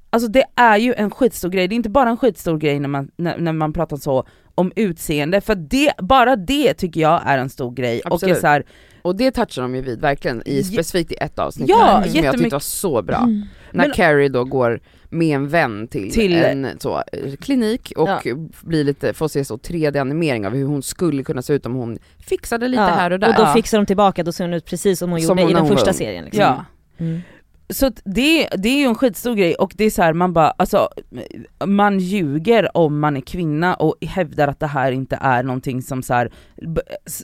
[0.10, 2.90] Alltså det är ju en skitstor grej, det är inte bara en skitstor grej när
[2.90, 7.38] man, när, när man pratar så om utseende, för det, bara det tycker jag är
[7.38, 8.02] en stor grej.
[8.02, 8.38] Och Absolut.
[8.38, 8.66] är så här,
[9.02, 12.24] Och det touchar de ju vid verkligen, i, specifikt i ett avsnitt Ja, här, som
[12.24, 13.18] jag tyckte var så bra.
[13.18, 13.42] Mm.
[13.72, 18.10] När Men- Carrie då går med en vän till, Till- en så, eh, klinik och
[18.10, 18.22] Ja.
[18.62, 22.00] blir lite, får se så 3D-animering av hur hon skulle kunna se ut om hon
[22.20, 23.28] fixade lite Ja, här och där.
[23.30, 23.54] Och då Ja.
[23.54, 25.62] fixar de tillbaka, då ser hon ut precis som hon Som gjorde hon i den
[25.62, 25.98] hon första ung.
[25.98, 26.42] serien liksom.
[26.42, 26.66] ja.
[26.98, 27.22] Mm.
[27.72, 30.52] Så det, det är ju en skitstor grej och det är så här, man bara,
[30.52, 30.90] alltså
[31.66, 36.04] man ljuger om man är kvinna och hävdar att det här inte är någonting som
[36.04, 36.32] så här,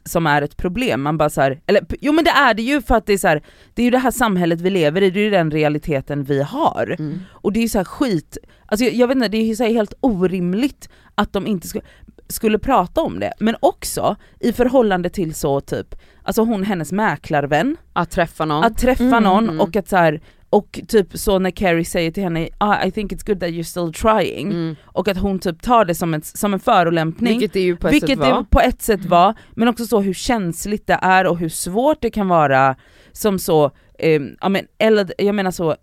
[0.06, 1.02] som är ett problem.
[1.02, 3.18] Man bara så här, eller jo men det är det ju för att det är
[3.18, 3.42] så här,
[3.74, 6.42] det är ju det här samhället vi lever i, det är ju den realiteten vi
[6.42, 6.96] har.
[7.00, 7.20] Mm.
[7.32, 9.56] Och det är ju så här skit, alltså jag, jag vet inte, det är ju
[9.56, 11.84] så helt orimligt att de inte skulle,
[12.30, 13.34] skulle prata om det.
[13.40, 18.64] Men också i förhållande till så typ, alltså hon hennes mäklarvän, Att träffa någon.
[18.64, 19.62] att träffa Mm, någon mm.
[19.62, 23.12] och att så här, och typ så när Carrie säger till henne ah, I think
[23.12, 24.76] it's good that you're still trying, mm.
[24.84, 27.88] och att hon typ tar det som en, som en förolämpning, Vilket det ju på
[27.88, 28.44] ett vilket sätt det var.
[28.44, 32.10] på ett sätt var, men också så hur känsligt det är och hur svårt det
[32.10, 32.76] kan vara
[33.12, 35.76] som så, eh, ja, men, eller, jag menar så,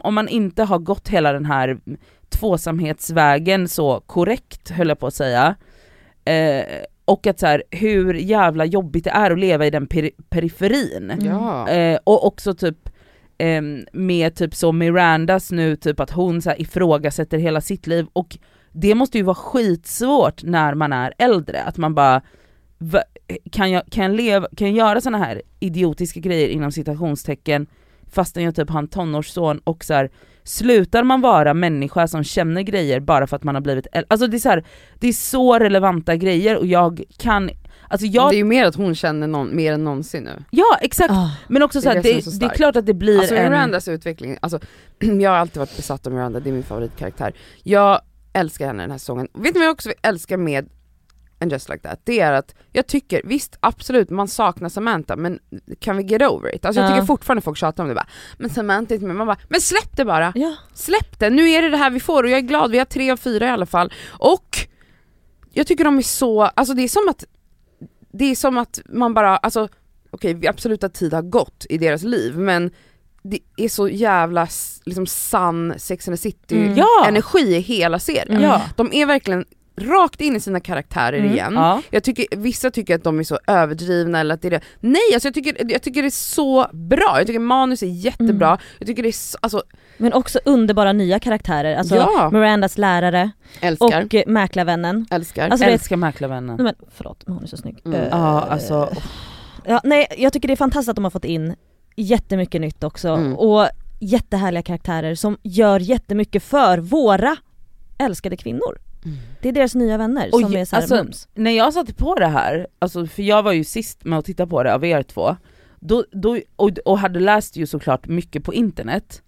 [0.00, 1.78] om man inte har gått hela den här
[2.28, 5.54] tvåsamhetsvägen så korrekt höll jag på att säga,
[6.24, 6.64] eh,
[7.04, 11.12] och att så här, hur jävla jobbigt det är att leva i den peri- periferin.
[11.20, 11.68] Ja.
[11.68, 12.88] Eh, och också typ
[13.38, 18.06] Ehm, med typ så Mirandas nu, typ att hon så här ifrågasätter hela sitt liv
[18.12, 18.38] och
[18.72, 22.22] det måste ju vara skitsvårt när man är äldre, att man bara
[22.78, 23.02] va,
[23.52, 27.66] kan, jag, kan, jag leva, kan jag göra såna här idiotiska grejer inom citationstecken
[28.12, 30.10] fastän jag typ har en tonårsson och så här,
[30.42, 34.06] slutar man vara människa som känner grejer bara för att man har blivit äldre?
[34.08, 34.64] Alltså det är så, här,
[34.98, 37.50] det är så relevanta grejer och jag kan,
[37.88, 40.42] alltså jag, Det är ju mer att hon känner någon, mer än någonsin nu.
[40.50, 41.30] ja exakt, Ah.
[41.48, 42.94] men också Det så är här, det det, är så det är klart att det
[42.94, 43.50] blir Alltså en...
[43.52, 44.60] Mirandas utveckling, alltså,
[45.20, 47.34] jag har alltid varit besatt av Miranda, det är min favoritkaraktär.
[47.62, 48.00] Jag
[48.32, 49.28] älskar henne den här säsongen.
[49.34, 50.68] Vet ni vad jag också älskar med
[51.40, 52.00] And Just Like That?
[52.04, 55.38] Det är att jag tycker, visst absolut man saknar Samantha men
[55.80, 56.64] kan vi get over it?
[56.64, 56.94] Alltså jag Ja.
[56.94, 58.06] tycker fortfarande folk tjatar om det bara,
[58.38, 60.32] men Samantha är inte med, man bara, men släpp det bara!
[60.34, 60.54] Ja.
[60.74, 62.84] Släpp det, nu är det det här vi får och jag är glad, vi har
[62.84, 63.92] tre av fyra i alla fall.
[64.10, 64.58] Och
[65.52, 67.24] jag tycker de är så, alltså det är som att,
[68.18, 69.68] det är som att man bara, alltså
[70.10, 72.70] okej okay, absolut att tid har gått i deras liv men
[73.22, 74.48] det är så jävla
[74.84, 76.78] liksom sann Sex and the City Mm.
[77.48, 78.44] I hela serien.
[78.44, 78.60] Mm.
[78.76, 79.44] De är verkligen
[79.76, 81.32] rakt in i sina karaktärer Mm.
[81.32, 81.52] igen.
[81.54, 81.82] Ja.
[81.90, 84.60] Jag tycker, vissa tycker att de är så överdrivna eller att det är det.
[84.80, 88.48] Nej alltså jag tycker, jag tycker det är så bra, jag tycker manus är jättebra,
[88.48, 88.60] Mm.
[88.78, 89.62] jag tycker det är så, alltså,
[89.98, 92.30] Men också underbara nya karaktärer, alltså Ja.
[92.32, 95.06] Mirandas lärare älskar, och eh, mäklarvännen.
[95.10, 95.48] älskar.
[95.48, 96.56] Alltså, Älskar mäklarvännen.
[96.56, 97.78] Nej, men, förlåt, men hon är så snygg.
[97.84, 98.00] Mm.
[98.00, 98.94] Eh, Ja alltså,
[99.68, 101.54] Ja, nej, jag tycker det är fantastiskt att de har fått in
[101.96, 103.36] jättemycket nytt också Mm.
[103.36, 103.68] och
[104.00, 107.36] jättehärliga karaktärer som gör jättemycket för våra
[107.98, 108.78] älskade kvinnor.
[109.40, 111.28] Det är deras nya vänner Och som ju- är såhär alltså, mums.
[111.34, 114.46] När jag satte på det här, alltså, för jag var ju sist med att titta
[114.46, 115.36] på det av er två,
[115.80, 119.22] då, då, och, och hade läst ju såklart mycket på internet,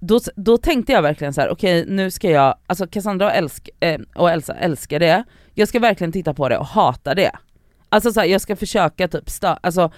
[0.00, 3.70] då, då tänkte jag verkligen så här: okej nu ska jag, alltså Cassandra och, älsk,
[3.80, 7.30] eh, och Elsa älskar det, jag ska verkligen titta på det och hata det.
[7.88, 9.92] Alltså så här, jag ska försöka typ, sta, alltså,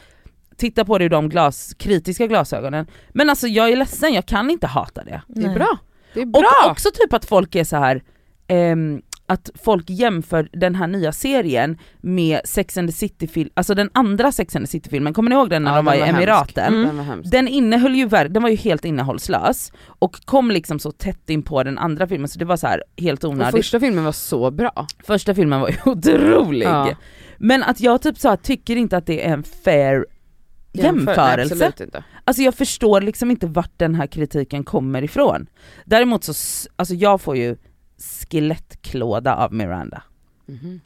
[0.56, 4.50] titta på det ur de glas, kritiska glasögonen, men alltså jag är ledsen, jag kan
[4.50, 5.22] inte hata det.
[5.26, 5.78] Det är bra.
[6.14, 6.70] Det är Och bra.
[6.70, 8.02] också typ att folk är så här
[8.48, 13.90] ehm, att folk jämför den här nya serien med Sex and the City-film, alltså den
[13.94, 16.06] andra Sex and the City-filmen, kommer ni ihåg den när Ja, de var i var
[16.06, 16.18] hemsk.
[16.18, 16.74] Emiraten?
[16.74, 16.96] Mm.
[16.96, 17.22] Den var.
[17.30, 21.62] Den innehöll ju, den var ju helt innehållslös och kom liksom så tätt in på
[21.62, 23.54] den andra filmen så det var så här helt Och onödigt.
[23.56, 24.86] första filmen var så bra.
[25.04, 26.66] Första filmen var ju otrolig.
[26.66, 26.96] Ja.
[27.38, 30.06] Men att jag typ så här, tycker inte att det är en fair
[30.72, 31.54] jämförelse.
[31.54, 32.04] Nej, absolut inte.
[32.24, 35.46] Alltså jag förstår liksom inte vart den här kritiken kommer ifrån.
[35.84, 36.32] Däremot så,
[36.76, 37.56] alltså jag får ju
[38.30, 40.02] skelettklåda av Miranda.
[40.46, 40.80] Mhm.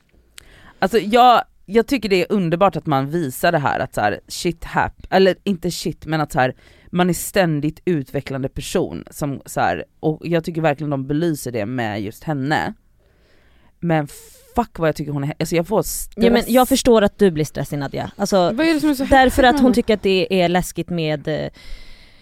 [0.79, 4.21] Alltså jag, jag tycker det är underbart att man visar det här att så här,
[4.29, 6.55] shit hap, eller inte shit men att så här,
[6.91, 11.67] man är ständigt utvecklande person som så här, och jag tycker verkligen de belyser det
[11.67, 12.75] med just henne.
[13.81, 14.09] Men
[14.55, 16.25] fuck vad jag tycker hon är, alltså jag får stress.
[16.25, 18.11] Ja, men jag förstår att du blir stressig Nadja.
[18.17, 20.91] Alltså, Vad är det som är så därför att hon tycker att det är läskigt
[20.91, 21.51] med eh,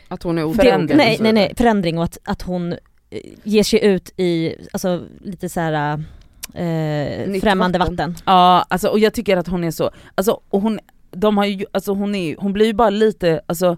[0.08, 0.90] Att hon är otrogen?
[0.94, 2.74] nej, nej, nej, förändring och att, att hon
[3.44, 6.04] ger sig ut i alltså, lite så här
[6.54, 7.96] eh, främmande vatten.
[7.96, 8.14] vatten.
[8.24, 10.78] Ja, alltså, och jag tycker att hon är så, alltså, och hon,
[11.10, 13.76] de har ju, alltså, hon, är, hon blir ju bara lite, alltså,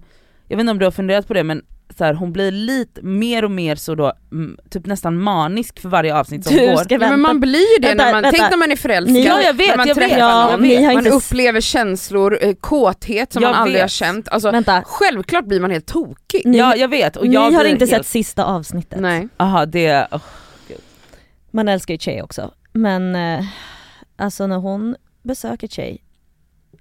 [0.48, 1.62] jag vet inte om du har funderat på det men
[1.98, 5.88] så här, hon blir lite mer och mer så då, mm, typ nästan manisk för
[5.88, 6.76] varje avsnitt som Du går.
[6.76, 7.16] ska Ja, men vänta.
[7.16, 8.38] man blir ju det Vänta, när man, vänta.
[8.38, 10.50] tänk när man är förälskad, Ni- Ja jag vet, när man jag vet, träffar Ja,
[10.50, 13.82] någon, ni har man inte- upplever känslor, eh, kåthet som Jag man aldrig vet.
[13.82, 14.28] har känt.
[14.28, 16.42] Alltså, Vänta, självklart blir man helt tokig.
[16.44, 19.00] ni, Ja jag vet och ni jag har blir inte helt, sett sista avsnittet.
[19.00, 19.28] Nej.
[19.36, 20.20] Aha, det, oh,
[21.50, 22.50] Man älskar ju Che också.
[22.72, 23.44] Men eh,
[24.16, 25.98] alltså när hon besöker Che.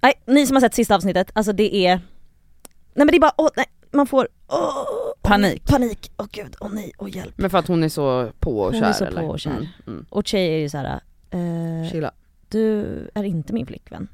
[0.02, 1.90] Nej, ni som har sett sista avsnittet, alltså det är...
[1.90, 2.00] Nej
[2.94, 4.84] men det är bara, åh, nej, man får åh,
[5.22, 5.64] Panik.
[5.66, 7.34] Panik, åh gud, åh nej, åh hjälp.
[7.36, 9.22] Men för att hon är så på och Hon kär är så eller?
[9.22, 9.50] på och kär.
[9.50, 10.06] Mm, mm.
[10.10, 11.00] Och Che är ju såhär,
[11.30, 12.12] eh, Chilla.
[12.48, 12.80] du
[13.14, 14.08] är inte min flickvän.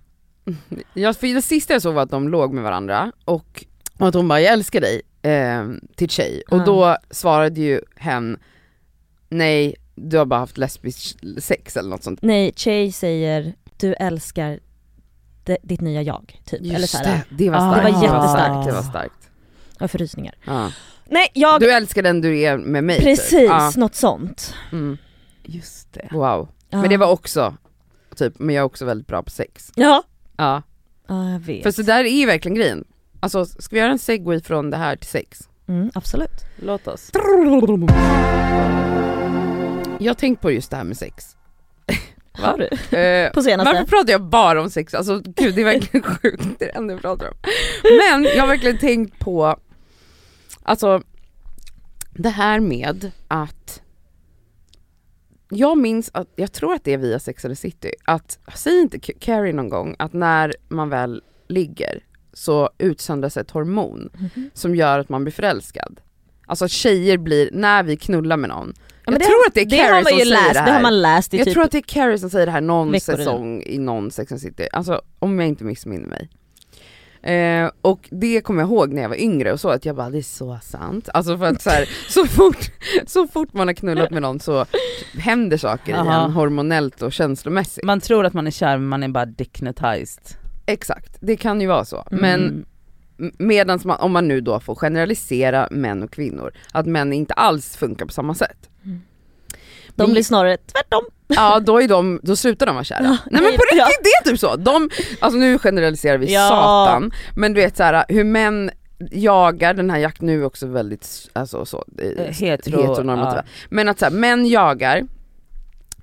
[0.95, 3.65] Ja, för det sista jag såg var att de låg med varandra och,
[3.99, 6.65] och att hon bara 'jag älskar dig' eh, till tjej och Ja.
[6.65, 8.39] då svarade ju hen
[9.29, 12.23] 'nej, du har bara haft lesbisk sex' eller något sånt.
[12.23, 14.61] Nej, Che säger, du älskar
[15.63, 16.61] ditt nya jag, typ.
[16.61, 17.73] Eller Just såhär, det, det var Ah.
[17.73, 17.87] starkt.
[17.87, 18.31] Det var jättestarkt.
[18.31, 19.28] starkt, Det var starkt.
[19.79, 20.35] Jag har förrysningar.
[20.45, 20.73] Ja.
[21.11, 23.49] Nej, jag, Du älskar den du är med mig precis, typ.
[23.49, 23.73] Ja.
[23.77, 24.55] något sånt.
[24.73, 24.99] Mm.
[25.43, 26.09] just det.
[26.13, 26.49] Wow.
[26.71, 26.81] Ja.
[26.81, 27.55] Men det var också,
[28.17, 29.73] typ, men jag är också väldigt bra på sex.
[29.75, 30.03] Ja.
[30.37, 30.63] Ja.
[31.09, 31.63] Ja, jag vet.
[31.63, 32.85] För så där är ju verkligen grejen.
[33.21, 35.49] Alltså ska vi göra en segway från det här till sex?
[35.69, 36.45] Mm, absolut.
[36.57, 37.11] Låt oss.
[39.99, 41.37] Jag har tänkt på just det här med sex.
[42.33, 42.97] Har du?
[42.99, 43.73] Eh, På senaste?
[43.73, 44.95] Varför pratar jag bara om sex?
[44.95, 47.35] Alltså gud det är verkligen sjukt, det är det enda jag pratar om.
[47.83, 49.57] Men jag har verkligen tänkt på,
[50.69, 51.03] alltså
[52.11, 53.83] det här med att
[55.51, 58.81] jag minns att, jag tror att det är via Sex and the City, att, säg
[58.81, 64.51] inte Carrie någon gång att när man väl ligger så utsöndras ett hormon Mhm.
[64.55, 66.01] som gör att man blir förälskad.
[66.47, 69.61] Alltså att tjejer blir, när vi knullar med någon, Ja, jag det tror att det
[69.61, 70.83] är Carrie som säger läst, det det har här.
[70.83, 73.01] man läst i Jag typ tror att det är Carrie som säger det här någon
[73.01, 76.31] säsong i någon Sex and the City, alltså om jag inte missminner mig.
[77.23, 80.11] Eh, och det kommer jag ihåg när jag var yngre och så att jag bara
[80.11, 81.09] det är så sant.
[81.15, 82.71] Alltså för att så, här, så, fort,
[83.07, 84.67] så fort man har knullat med någon så
[85.19, 86.25] händer saker Aha.
[86.25, 87.85] en hormonellt och känslomässigt.
[87.85, 90.23] Man tror att man är kär men man är bara dicknetized.
[90.67, 92.07] Exakt, det kan ju vara så.
[92.11, 92.65] Men
[93.21, 93.33] Mm.
[93.39, 97.77] medan man, om man nu då får generalisera män och kvinnor, att män inte alls
[97.77, 98.69] funkar på samma sätt.
[99.99, 101.05] De Vi- blir snarare tvärtom.
[101.27, 102.99] Ja då, är de, då slutar de vara kära.
[103.05, 103.85] Ja, Nej men på ja.
[103.87, 104.57] riktigt, det är typ så.
[104.57, 106.49] De, alltså nu generaliserar vi Ja.
[106.49, 108.71] satan, men du vet så här, hur män
[109.13, 113.45] jagar, den här jakten nu är också väldigt alltså, så, eh, Eh, hetero, heteronormativa.
[113.71, 115.03] Men att så här, män jagar,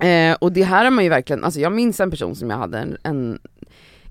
[0.02, 2.56] eh, och det här har man ju verkligen, alltså jag minns en person som jag
[2.56, 3.38] hade en, en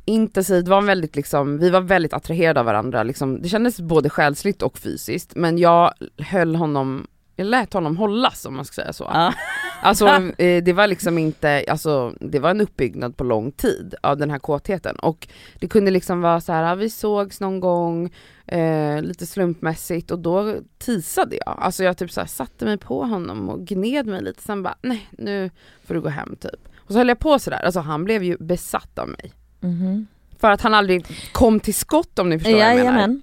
[0.05, 3.79] intensiv, det var en väldigt liksom, vi var väldigt attraherade av varandra, liksom, det kändes
[3.81, 8.81] både själsligt och fysiskt, men jag höll honom, jag lät honom hållas om man ska
[8.81, 9.09] säga så.
[9.13, 9.33] Ja.
[9.81, 14.17] Alltså eh, det var liksom inte, alltså det var en uppbyggnad på lång tid av
[14.17, 15.27] den här kåtheten och
[15.59, 18.13] det kunde liksom vara så här, vi sågs någon gång,
[18.47, 21.57] eh, lite slumpmässigt och då tisade jag.
[21.59, 24.75] Alltså jag typ så här, satte mig på honom och gned mig lite, sen bara
[24.81, 25.49] nej nu
[25.87, 26.67] får du gå hem typ.
[26.77, 29.33] Och så höll jag på sådär, alltså han blev ju besatt av mig.
[29.59, 30.07] Mhm.
[30.39, 32.91] För att han aldrig kom till skott om ni förstår vad jag menar.
[32.91, 33.21] Jajamän.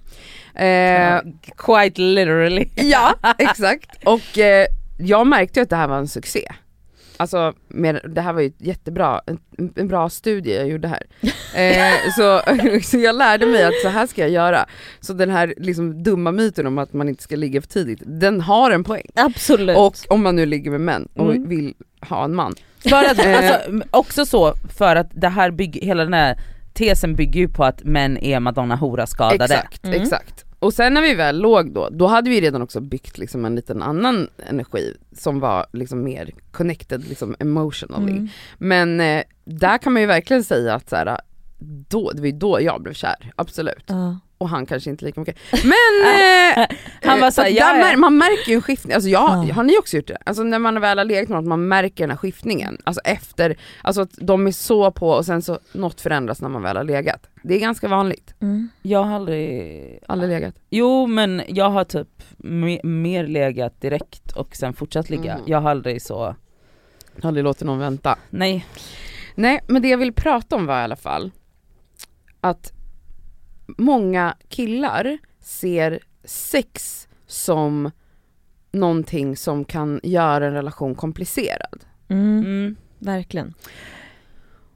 [0.55, 1.21] Eh,
[1.57, 2.69] Quite literally.
[2.75, 3.89] ja, exakt.
[4.05, 6.47] Och eh, jag märkte ju att det här var en succé.
[7.17, 9.39] alltså med, det här var ju jättebra, en,
[9.75, 11.03] en bra studie jag gjorde här.
[11.55, 12.41] Eh, så,
[12.83, 14.65] så jag lärde mig att så här ska jag göra.
[14.99, 18.41] Så den här liksom dumma myten om att man inte ska ligga för tidigt, den
[18.41, 19.05] har en poäng.
[19.15, 19.77] Absolut.
[19.77, 21.49] Och om man nu ligger med män och Mm.
[21.49, 21.73] vill
[22.09, 22.55] ha en man.
[22.89, 23.37] För att, Eh.
[23.37, 26.37] alltså, också så, för att det här bygger, hela den här
[26.73, 29.43] tesen bygger ju på att män är madonna hora skadade.
[29.55, 30.01] Exakt, Mm.
[30.01, 30.42] exakt.
[30.63, 33.55] Och sen när vi väl låg då, då hade vi redan också byggt liksom en
[33.55, 38.11] liten annan energi som var liksom mer connected liksom emotionally.
[38.11, 38.29] Mm.
[38.57, 41.17] Men eh, där kan man ju verkligen säga att så här,
[41.89, 43.83] då, det var ju då jag blev kär, absolut.
[43.87, 44.19] Ja.
[44.43, 45.37] Och han kanske inte lika mycket.
[45.51, 45.63] Men
[46.63, 46.67] eh,
[47.01, 47.97] Han var så att såhär, ja, ja.
[47.97, 49.53] man märker ju en skiftning, alltså jag, Ja.
[49.53, 50.17] har ni också gjort det?
[50.25, 52.77] Alltså när man väl har legat med någon, att man märker den här skiftningen.
[52.83, 56.61] Alltså efter, alltså att de är så på och sen så något förändras när man
[56.61, 57.29] väl har legat.
[57.43, 58.33] Det är ganska vanligt.
[58.41, 58.69] Mm.
[58.81, 60.55] Jag har aldrig, Aldrig legat.
[60.69, 65.33] jo men jag har typ me- mer legat direkt och sen fortsatt ligga.
[65.33, 65.43] Mm.
[65.47, 66.35] Jag har aldrig så,
[67.23, 68.17] Aldrig låtit någon vänta.
[68.29, 68.65] nej.
[69.35, 71.31] Nej, men det jag vill prata om var i alla fall
[72.41, 72.71] att
[73.67, 77.91] många killar ser sex som
[78.71, 81.85] någonting som kan göra en relation komplicerad.
[82.07, 82.39] Mm.
[82.39, 82.75] Mm.
[82.99, 83.53] Verkligen.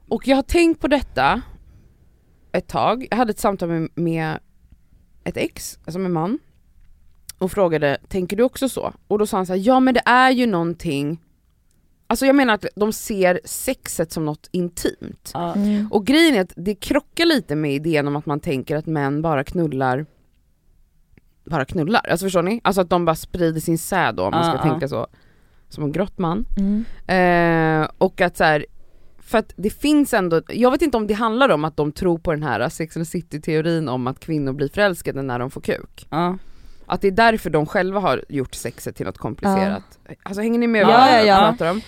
[0.08, 1.42] Och jag har tänkt på detta
[2.52, 3.06] ett tag.
[3.10, 4.38] Jag hade ett samtal med, med
[5.24, 6.38] ett ex, alltså med man,
[7.38, 8.94] och frågade, tänker du också så?
[9.08, 11.20] Och då sa han så här, ja men det är ju någonting,
[12.08, 15.32] alltså jag menar att de ser sexet som något intimt.
[15.34, 15.88] Mm.
[15.92, 19.22] Och grejen är att det krockar lite med idén om att man tänker att män
[19.22, 20.06] bara knullar
[21.48, 22.60] bara knullar, alltså förstår ni?
[22.64, 25.06] Alltså att de bara sprider sin säd då om man ska tänka så.
[25.68, 26.44] Som en grottman.
[26.56, 26.84] Mm.
[27.06, 28.66] Eh, och att så här,
[29.18, 32.18] för att det finns ändå, jag vet inte om det handlar om att de tror
[32.18, 35.60] på den här Sex and the City-teorin om att kvinnor blir förälskade när de får
[35.60, 36.06] kuk.
[36.88, 36.94] Ja.
[36.94, 39.82] Att det är därför de själva har gjort sexet till något komplicerat.
[40.22, 41.36] Alltså hänger ni med Ja, vad ja, jag ja.
[41.50, 41.80] pratar om?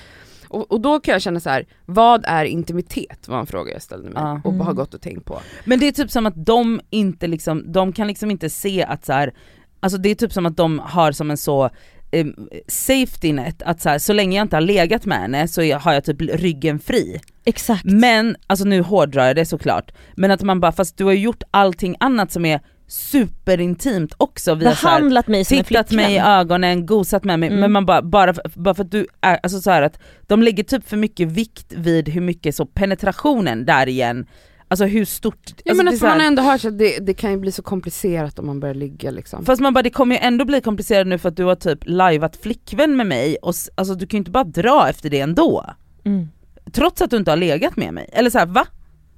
[0.49, 3.29] Och, och då kan jag känna så här: vad är intimitet?
[3.29, 4.41] var en fråga jag ställde mig Ja.
[4.45, 4.67] och Mm.
[4.67, 5.41] har gått och tänkt på.
[5.65, 9.05] Men det är typ som att de inte liksom, de kan liksom inte se att
[9.05, 9.35] så här,
[9.81, 11.71] alltså det är typ som att de har som en så
[12.13, 12.27] eh,
[12.69, 15.93] safety net, att så, här, så länge jag inte har legat med henne så har
[15.93, 17.21] jag typ ryggen fri.
[17.45, 17.85] Exakt.
[17.85, 21.43] Men, alltså nu hårdrar jag det såklart, men att man bara, fast du har gjort
[21.51, 26.19] allting annat som är superintimt också via så här, Behandlat mig som tittat mig i
[26.19, 27.61] ögonen, gosat med mig, Mm.
[27.61, 30.63] men man bara, bara, för, bara för att du är, alltså så att de lägger
[30.63, 34.27] typ för mycket vikt vid hur mycket så penetrationen där igen,
[34.69, 37.31] alltså hur stort, Ja alltså men att man har ändå hört att det, det kan
[37.31, 39.45] ju bli så komplicerat om man börjar ligga liksom.
[39.45, 41.79] Fast man bara, det kommer ju ändå bli komplicerat nu för att du har typ
[41.83, 45.67] lajvat flickvän med mig och alltså du kan ju inte bara dra efter det ändå.
[46.05, 46.29] Mm.
[46.73, 48.11] Trots att du inte har legat med mig.
[48.13, 48.67] Eller så här, va?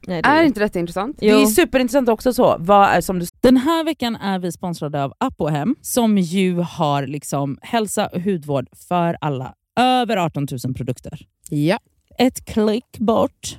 [0.06, 1.18] Nej, det Är inte detta intressant?
[1.20, 1.36] Jo.
[1.36, 3.26] Det är superintressant också så, vad är som du...
[3.40, 8.68] Den här veckan är vi sponsrade av Apohem som ju har liksom hälsa och hudvård
[8.88, 9.54] för alla.
[9.80, 11.26] Över 18 000 produkter.
[11.50, 11.78] Ja.
[12.18, 13.58] Ett klick bort.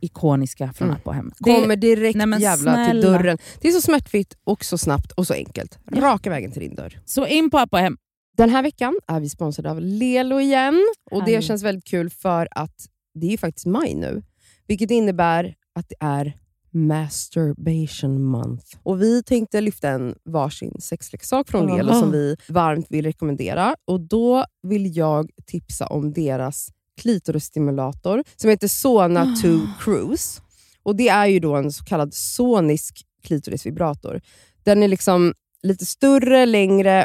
[0.00, 0.96] ikoniska från Mm.
[1.00, 1.32] Apohem.
[1.38, 3.18] Det- Kommer direkt Nej, jävla till snälla.
[3.18, 3.38] dörren.
[3.60, 5.78] Det är så smärtfritt och så snabbt och så enkelt.
[5.92, 7.00] Raka vägen till din dörr.
[7.04, 7.96] Så in på Apohem
[8.36, 12.48] Den här veckan är vi sponsrade av Lelo igen och det känns väldigt kul för
[12.50, 12.74] att
[13.14, 14.22] det är ju faktiskt maj nu,
[14.66, 16.36] vilket innebär att det är
[16.72, 18.64] masturbation month.
[18.82, 22.00] Och Vi tänkte lyfta en varsin sexleksak från Lelo Aha.
[22.00, 23.74] som vi varmt vill rekommendera.
[23.86, 26.68] Och Då vill jag tipsa om deras
[27.00, 29.48] klitorisstimulator som heter Sona 2
[29.80, 30.40] Cruise.
[30.82, 34.20] Och Det är ju då en så kallad sonisk klitorisvibrator.
[34.64, 37.04] Den är liksom lite större, längre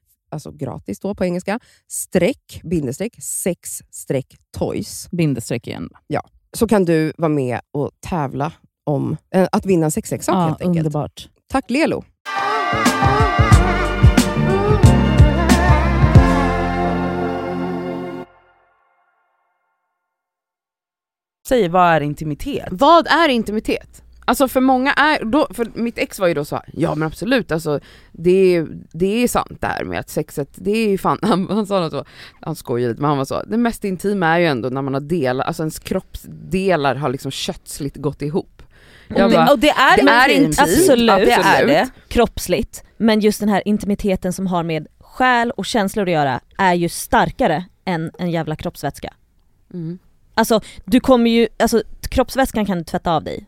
[0.31, 5.07] alltså gratis då på engelska, streck, bindestreck, sex streck toys.
[5.11, 5.89] Bindestreck igen.
[6.57, 8.53] Så kan du vara med och tävla
[8.83, 10.77] om eh, att vinna en sexleksak Ja, helt enkelt.
[10.85, 11.29] underbart.
[11.49, 12.03] Tack Lelo!
[21.47, 22.67] Säg vad är intimitet?
[22.71, 24.03] Vad är intimitet?
[24.25, 27.07] Alltså för många är, då, för mitt ex var ju då så här, ja men
[27.07, 27.79] absolut alltså
[28.11, 31.47] det, är- det är sant det här med att sexet, det är ju fan, han,
[31.49, 32.05] han sa något så,
[32.41, 34.93] han skojade lite men han var så, det mest intima är ju ändå när man
[34.93, 38.61] har delat, alltså ens kroppsdelar har liksom kötsligt gått ihop.
[39.07, 40.47] Jag och, det, bara, och det är det är intimt.
[40.47, 41.09] intimt, Absolut.
[41.09, 41.89] Ja, det är det.
[42.07, 46.73] kroppsligt, men just den här intimiteten som har med själ och känslor att göra är
[46.73, 49.13] ju starkare än en jävla kroppsvätska.
[49.73, 49.99] mm.
[50.33, 53.45] Alltså du kommer ju, alltså kroppsvätskan kan du tvätta av dig.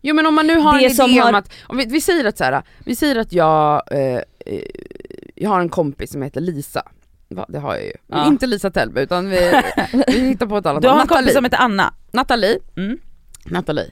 [0.00, 1.84] Jo men om man nu har Det en som idé har- om att, om vi,
[1.84, 4.62] vi säger att så här, vi säger att jag, eh, eh,
[5.34, 6.82] jag har en kompis som heter Lisa.
[7.28, 7.92] Va, det har jag ju.
[8.06, 8.26] Ja.
[8.26, 9.52] Inte Lisa Tellberg utan vi,
[10.06, 11.08] vi hittar på ett annat Du har en namn.
[11.08, 11.94] kompis som heter Anna.
[12.12, 12.58] Nathalie.
[12.76, 12.98] Mm.
[13.46, 13.90] Nathalie.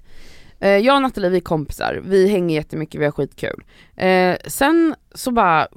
[0.61, 3.65] Eh, jag och Nathalie vi är kompisar, vi hänger jättemycket, vi har skitkul.
[3.97, 5.69] Eh, sen så bara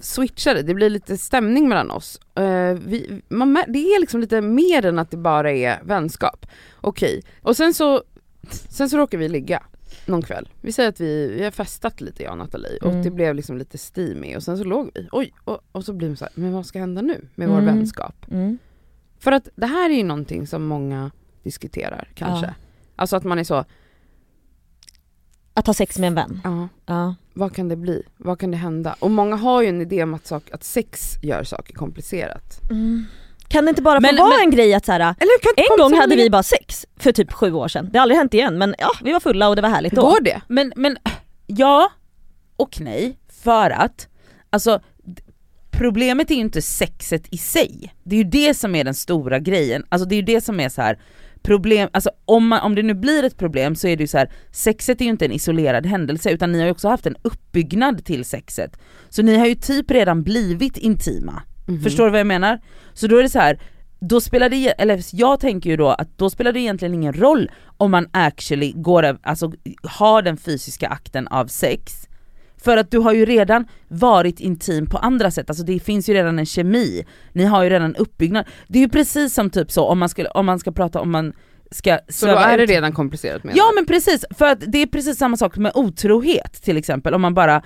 [0.00, 2.20] switchar det, det blir lite stämning mellan oss.
[2.36, 6.46] Eh, vi, man, det är liksom lite mer än att det bara är vänskap.
[6.80, 8.02] Okej, och sen så,
[8.70, 9.62] sen så råkar vi ligga
[10.08, 10.48] någon kväll.
[10.60, 13.02] Vi säger att vi, vi har festat lite jag och Nathalie och Mm.
[13.02, 16.08] det blev liksom lite steamy och sen så låg vi, oj, och, och så blir
[16.08, 17.76] man så här, men vad ska hända nu med vår Mm.
[17.76, 18.14] vänskap?
[18.30, 18.58] Mm.
[19.18, 21.10] För att det här är ju någonting som många
[21.42, 22.46] diskuterar kanske.
[22.46, 22.54] Ja.
[22.96, 23.64] Alltså att man är så,
[25.54, 26.40] Att ha sex med en vän.
[26.44, 27.14] ja, Ja.
[27.34, 28.02] vad kan det bli?
[28.16, 28.96] Vad kan det hända?
[28.98, 32.60] Och många har ju en idé om att, sak, att sex gör saker komplicerat.
[33.48, 35.50] Kan det inte bara få Men- vara men- en grej att så här, Eller kan
[35.56, 37.88] inte en gång hade vi bara sex för typ sju år sedan.
[37.92, 40.00] Det har aldrig hänt igen men ja, vi var fulla och det var härligt då.
[40.02, 40.40] går det?
[40.48, 40.96] Men, men
[41.46, 41.92] ja
[42.56, 44.08] och nej, för att
[44.50, 44.80] alltså
[45.70, 47.94] problemet är ju inte sexet i sig.
[48.04, 50.60] Det är ju det som är den stora grejen, alltså det är ju det som
[50.60, 50.98] är så här
[51.42, 54.18] problem, alltså om, man, om det nu blir ett problem så är det ju så
[54.18, 57.16] här, sexet är ju inte en isolerad händelse utan ni har ju också haft en
[57.22, 58.78] uppbyggnad till sexet.
[59.08, 61.42] Så ni har ju typ redan blivit intima.
[61.68, 61.82] Mhm.
[61.82, 62.60] Förstår du vad jag menar?
[62.94, 63.58] Så då är det så här.
[64.00, 67.50] Då spelar det, eller jag tänker ju då att då spelar det egentligen ingen roll
[67.76, 69.52] om man actually går, alltså
[69.82, 72.08] har den fysiska akten av sex.
[72.62, 76.14] För att du har ju redan varit intim på andra sätt, alltså det finns ju
[76.14, 78.44] redan en kemi, ni har ju redan uppbyggnad.
[78.68, 81.10] Det är ju precis som typ så om man, skulle, om man ska prata om
[81.10, 81.32] man
[81.70, 84.86] ska Så då är det redan komplicerat menar Ja men precis, för att det är
[84.86, 87.62] precis samma sak med otrohet till exempel, om man bara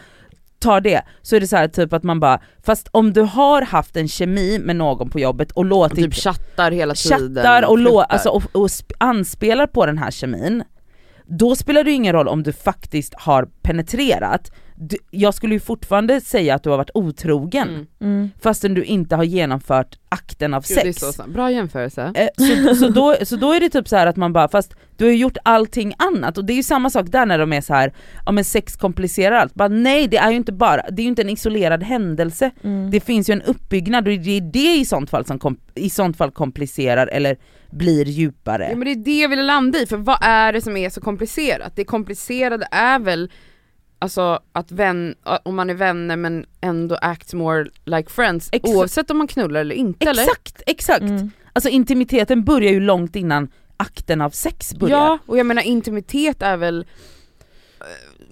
[0.63, 3.63] tar det, så är det så här typ att man bara, fast om du har
[3.63, 7.35] haft en kemi med någon på jobbet och Och låtit typ chattar hela tiden.
[7.35, 10.65] chattar och, lå, alltså, och, och sp- anspelar på den här kemin,
[11.27, 14.53] då spelar det ingen roll om du faktiskt har penetrerat,
[14.89, 17.87] du, jag skulle ju fortfarande säga att du har varit otrogen Mm.
[18.01, 18.31] Mm.
[18.43, 21.17] fastän du inte har genomfört akten av Gud, det är sex.
[21.17, 21.23] så.
[21.29, 22.13] Bra jämförelse.
[22.15, 22.29] Eh,
[22.67, 25.05] så, så, då, så då är det typ så här att man bara, fast du
[25.05, 27.75] har gjort allting annat och det är ju samma sak där när de är så
[27.75, 27.93] här,
[28.27, 29.55] ja men sex komplicerar allt.
[29.55, 32.51] Bara, nej det är ju inte bara, det är ju inte en isolerad händelse.
[32.63, 32.91] Mm.
[32.91, 35.91] Det finns ju en uppbyggnad och det är det i sånt fall som kom, i
[35.91, 37.37] sånt fall komplicerar eller
[37.71, 38.67] blir djupare.
[38.71, 40.91] Ja men det är det jag ville landa i, för vad är det som är
[40.91, 41.73] så komplicerat?
[41.77, 43.31] Det komplicerade är väl
[44.03, 49.11] Alltså att vän, om man är vänner men ändå acts more like friends Exa- oavsett
[49.11, 50.23] om man knullar eller inte eller?
[50.23, 51.01] Exakt, exakt!
[51.03, 51.31] Mm.
[51.53, 54.97] Alltså intimiteten börjar ju långt innan akten av sex börjar.
[54.99, 56.87] Ja, och jag menar intimitet är väl
[57.81, 57.87] eh,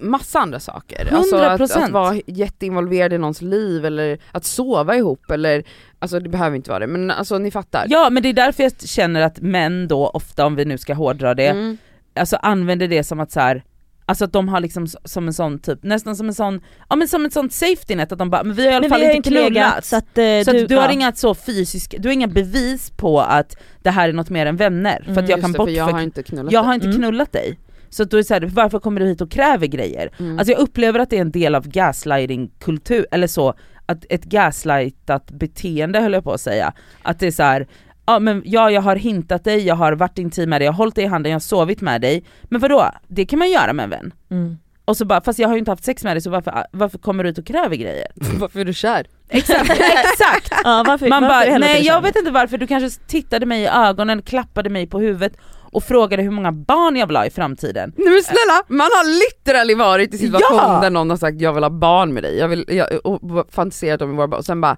[0.05, 1.13] massa andra saker.
[1.13, 1.83] Alltså att, 100%.
[1.85, 5.63] att vara jätteinvolverad i någons liv eller att sova ihop eller,
[5.99, 7.85] alltså det behöver inte vara det men alltså ni fattar.
[7.89, 10.93] Ja men det är därför jag känner att män då ofta, om vi nu ska
[10.93, 11.77] hårdra det, Mm.
[12.15, 13.63] alltså använder det som att så här.
[14.11, 17.07] Alltså att de har liksom som en sån typ, nästan som en sån, ja men
[17.07, 19.01] som ett sånt safety net att de bara, men vi har i alla Men fall
[19.01, 19.51] har inte inte knullat.
[19.53, 20.91] legat så att, eh, så du, att du har ja.
[20.91, 24.55] inga så fysiska, du har inga bevis på att det här är något mer än
[24.57, 25.01] vänner.
[25.05, 26.67] för Mm, att jag Just kan det, för jag har inte knullat jag dig.
[26.67, 26.97] har inte Mm.
[26.97, 27.59] knullat dig.
[27.89, 30.11] Så att då är det så här, varför kommer du hit och kräver grejer?
[30.19, 30.39] Mm.
[30.39, 33.53] Alltså jag upplever att det är en del av gaslighting-kultur, eller så,
[33.85, 36.73] att ett gaslightat beteende höll jag på att säga.
[37.03, 37.67] Att det är så här,
[38.13, 40.77] ja men ja jag har hintat dig, jag har varit intim med dig, jag har
[40.77, 42.23] hållit dig i handen, jag har sovit med dig.
[42.43, 42.89] Men vadå?
[43.07, 44.13] Det kan man göra med en vän.
[44.31, 44.57] Mm.
[44.85, 46.97] Och så bara, fast jag har ju inte haft sex med dig så varför, varför
[46.97, 48.07] kommer du ut och kräver grejer?
[48.39, 49.07] Varför är du kär?
[49.29, 50.53] Exakt, exakt!
[50.63, 53.67] Ja, varför, Man varför bara, nej jag vet inte varför, du kanske tittade mig i
[53.67, 55.37] ögonen, klappade mig på huvudet
[55.71, 57.93] och frågade hur många barn jag vill ha i framtiden.
[57.97, 60.79] Nej men snälla, man har literally varit i situation Ja!
[60.81, 64.01] där någon har sagt jag vill ha barn med dig, jag vill, jag, och fantiserat
[64.01, 64.77] om våra barn och sen bara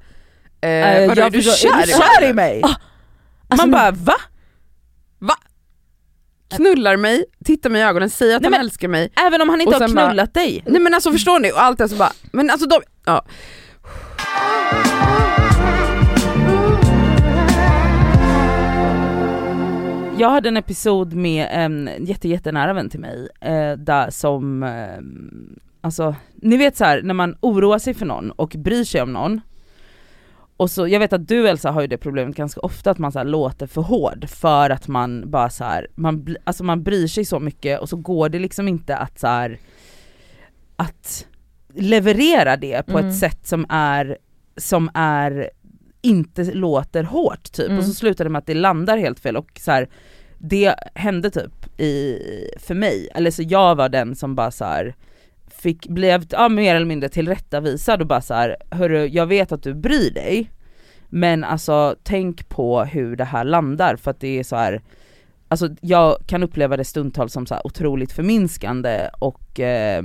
[0.61, 2.61] eh, Eh, vadå, är du kär, är du kär i mig?
[3.53, 4.13] Alltså, Man bara va?
[6.55, 9.49] Knullar mig, tittar mig i ögonen, säger att Nej, han men- älskar mig Även om
[9.49, 10.63] han inte har sen bara- knullat dig?
[10.67, 11.51] Nej men alltså förstår ni?
[11.51, 13.25] Och allt det så bara, men alltså de, ja.
[20.17, 24.97] Jag hade en episod med en jätte, jättenära vän till mig, eh, där som, eh,
[25.81, 29.13] alltså ni vet så här när man oroar sig för någon och bryr sig om
[29.13, 29.41] någon,
[30.57, 33.11] och så, jag vet att du Elsa har ju det problemet ganska ofta att man
[33.11, 37.25] så låter för hård för att man bara så här, man, alltså man bryr sig
[37.25, 39.59] så mycket och så går det liksom inte att så här,
[40.75, 41.27] att
[41.73, 43.09] leverera det på Mm.
[43.09, 44.17] ett sätt som är,
[44.57, 45.49] som är
[46.01, 47.77] inte låter hårt typ Mm.
[47.79, 49.89] och så slutar det med att det landar helt fel och så här,
[50.37, 52.17] det hände typ i,
[52.59, 54.95] för mig, eller så jag var den som bara så här
[55.63, 59.63] fick, blev ja, mer eller mindre tillrättavisad och bara så här, hörru jag vet att
[59.63, 60.49] du bryr dig
[61.09, 64.81] men alltså tänk på hur det här landar för att det är så här
[65.47, 70.03] Alltså jag kan uppleva det stundtals som så här otroligt förminskande och eh,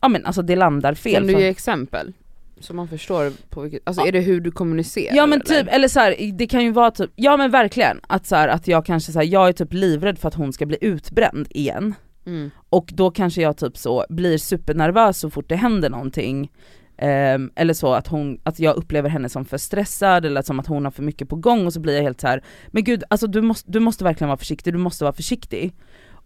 [0.00, 1.14] ja men alltså det landar fel.
[1.14, 2.12] Kan du ge exempel?
[2.60, 5.16] Så man förstår på vilket, alltså är det hur du kommunicerar?
[5.16, 5.62] Ja men eller?
[5.62, 8.48] typ, eller så här, det kan ju vara typ, ja men verkligen, att så här,
[8.48, 11.46] att jag kanske så här, jag är typ livrädd för att hon ska bli utbränd
[11.50, 11.94] igen.
[12.26, 12.50] Mm.
[12.70, 16.50] Och då kanske jag typ så blir supernervös så fort det händer någonting.
[16.98, 20.66] Ehm, eller så att, hon, att jag upplever henne som för stressad eller som att
[20.66, 22.42] hon har för mycket på gång och så blir jag helt så här.
[22.68, 25.74] men gud alltså du måste, du måste verkligen vara försiktig, du måste vara försiktig.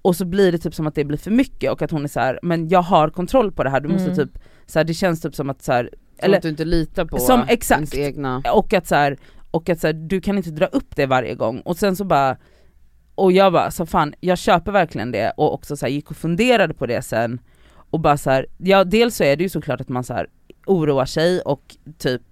[0.03, 2.09] Och så blir det typ som att det blir för mycket och att hon är
[2.09, 4.17] så här, men jag har kontroll på det här, du måste Mm.
[4.17, 6.65] typ, så här, det känns typ som att så här, Som eller att du inte
[6.65, 7.95] litar på Som- exakt.
[7.95, 8.43] egna...
[8.55, 9.15] och att så
[9.51, 12.37] och att så du kan inte dra upp det varje gång och sen så bara
[13.19, 16.17] och jag bara så fan jag köper verkligen det och också så här, gick och
[16.17, 17.41] funderade på det sen
[17.91, 20.27] och bara så här, ja dels så är det ju såklart att man så här
[20.67, 22.23] oroar sig och typ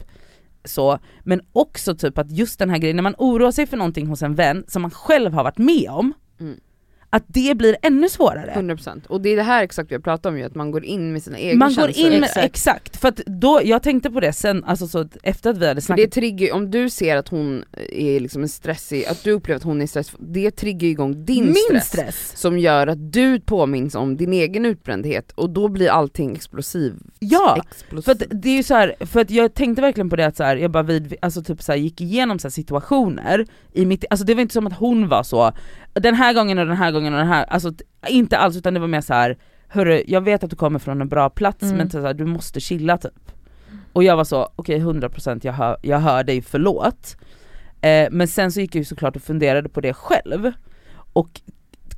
[0.65, 4.07] så, men också typ att just den här grejen, när man oroar sig för någonting
[4.07, 6.15] hos en vän som man själv har varit med om, Mm
[7.11, 8.53] att det blir ännu svårare.
[8.57, 10.85] 100% och det är det här exakt vi har pratat om ju, att man går
[10.85, 12.13] in med sina egna Man går känslor.
[12.13, 12.97] in med, exakt.
[12.97, 15.81] för att då, jag tänkte på det sen, alltså så att efter att vi hade
[15.81, 19.33] För snackat det trigger, om du ser att hon är liksom en stressig, att du
[19.33, 21.87] upplever att hon är stressig, det triggar igång din min stress.
[21.89, 22.33] stress.
[22.37, 26.95] Som gör att du påminns om din egen utbrändhet och då blir allting explosiv.
[27.19, 27.63] Ja!
[27.71, 28.05] explosiv.
[28.05, 30.37] För att det är ju så här, för att jag tänkte verkligen på det att
[30.37, 33.87] så här, jag bara vid, alltså typ så här, gick igenom så här situationer i
[33.87, 35.53] mitt, alltså det var inte som att hon var så,
[36.01, 37.73] den här gången och den här gången och den här, alltså
[38.09, 39.39] inte alls utan det var mer så här,
[39.69, 41.77] hörru jag vet att du kommer från en bra plats Mm.
[41.77, 43.33] men så här, du måste chilla typ.
[43.93, 47.17] Och jag var så, okej 100% jag hör, jag hör dig, förlåt.
[47.81, 50.53] Eh, men sen så gick jag ju såklart och funderade på det själv.
[51.13, 51.41] Och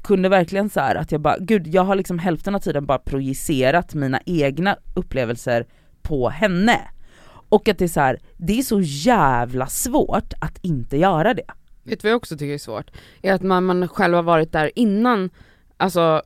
[0.02, 2.98] kunde verkligen så här att jag bara, gud jag har liksom hälften av tiden bara
[2.98, 5.66] projicerat mina egna upplevelser
[6.02, 6.80] på henne.
[7.48, 11.42] Och att det är så här, det är så jävla svårt att inte göra det.
[11.88, 12.90] Vet du vad jag också tycker är svårt?
[13.22, 15.30] Är att man, man själv har varit där innan,
[15.76, 16.22] alltså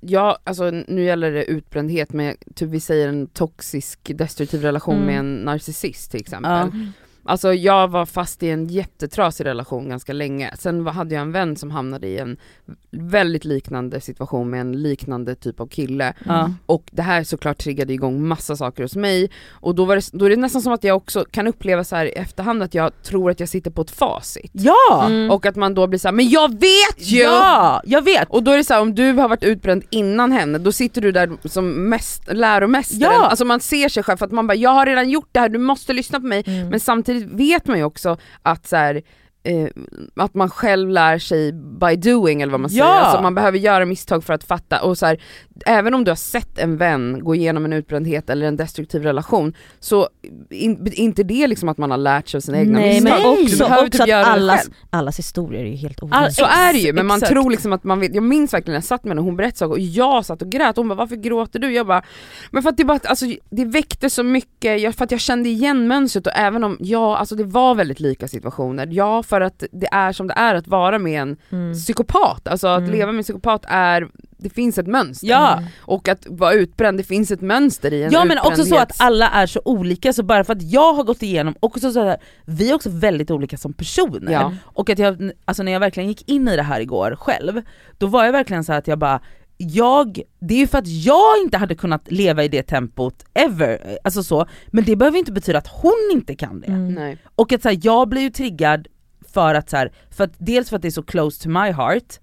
[0.00, 5.06] ja, alltså nu gäller det utbrändhet med, typ vi säger en toxisk destruktiv relation Mm.
[5.06, 6.50] med en narcissist till exempel.
[6.50, 6.70] Ja.
[7.24, 11.56] Alltså jag var fast i en jättetrasig relation ganska länge, sen hade jag en vän
[11.56, 12.36] som hamnade i en
[12.90, 16.50] väldigt liknande situation med en liknande typ av kille Ja.
[16.66, 20.24] och det här såklart triggade igång massa saker hos mig och då, var det, då
[20.24, 23.02] är det nästan som att jag också kan uppleva så här i efterhand att jag
[23.02, 24.50] tror att jag sitter på ett facit.
[24.52, 25.04] Ja!
[25.06, 25.30] Mm.
[25.30, 27.22] Och att man då blir så här, men jag vet ju!
[27.22, 28.30] Ja, jag vet!
[28.30, 31.00] Och då är det så här, om du har varit utbränd innan henne, då sitter
[31.00, 33.12] du där som mest, läromästaren.
[33.12, 33.26] Ja.
[33.26, 35.48] Alltså man ser sig själv för att man bara, jag har redan gjort det här,
[35.48, 36.42] du måste lyssna på mig.
[36.46, 36.68] Mm.
[36.68, 39.02] Men samtidigt vet man ju också att så här,
[39.44, 39.68] eh,
[40.16, 42.84] att man själv lär sig by doing eller vad man säger.
[42.84, 42.90] Ja.
[43.00, 44.82] Alltså man behöver göra misstag för att fatta.
[44.82, 45.22] Och så här,
[45.66, 49.54] även om du har sett en vän gå igenom en utbrändhet eller en destruktiv relation,
[49.80, 50.08] så
[50.50, 53.20] in, inte det liksom att man har lärt sig av sina egna Nej misstag.
[53.20, 56.30] men också, behöver också typ att allas, allas historier är ju helt All- olika.
[56.30, 57.32] Så är det ju, men man Exakt.
[57.32, 59.36] tror liksom att man vet, jag minns verkligen när jag satt med henne och hon
[59.36, 61.72] berättade saker och jag satt och grät, hon bara varför gråter du?
[61.72, 62.02] Jag bara,
[62.50, 65.48] men för att det bara, alltså det väckte så mycket, jag, för att jag kände
[65.48, 69.64] igen mönstret och även om, ja alltså det var väldigt lika situationer, ja för att
[69.72, 71.74] det är som det är att vara med en Mm.
[71.74, 72.90] psykopat, alltså att Mm.
[72.90, 74.08] leva med en psykopat är,
[74.38, 75.26] det finns ett mönster.
[75.28, 75.62] Ja.
[75.80, 79.00] Och att vara utbränd, det finns ett mönster i en Ja men också så att
[79.00, 82.16] alla är så olika, så bara för att jag har gått igenom, också så här,
[82.44, 84.32] vi är också väldigt olika som personer.
[84.32, 84.52] Ja.
[84.62, 87.62] Och att jag, alltså när jag verkligen gick in i det här igår själv,
[87.98, 89.20] då var jag verkligen så här att jag bara,
[89.58, 93.98] jag, det är ju för att jag inte hade kunnat leva i det tempot ever,
[94.04, 96.66] alltså så, men det behöver inte betyda att hon inte kan det.
[96.66, 96.94] Mm.
[96.94, 97.18] Nej.
[97.36, 98.88] Och att så här, jag blir ju triggad
[99.34, 101.70] för att så här, för att dels för att det är så close to my
[101.70, 102.20] heart,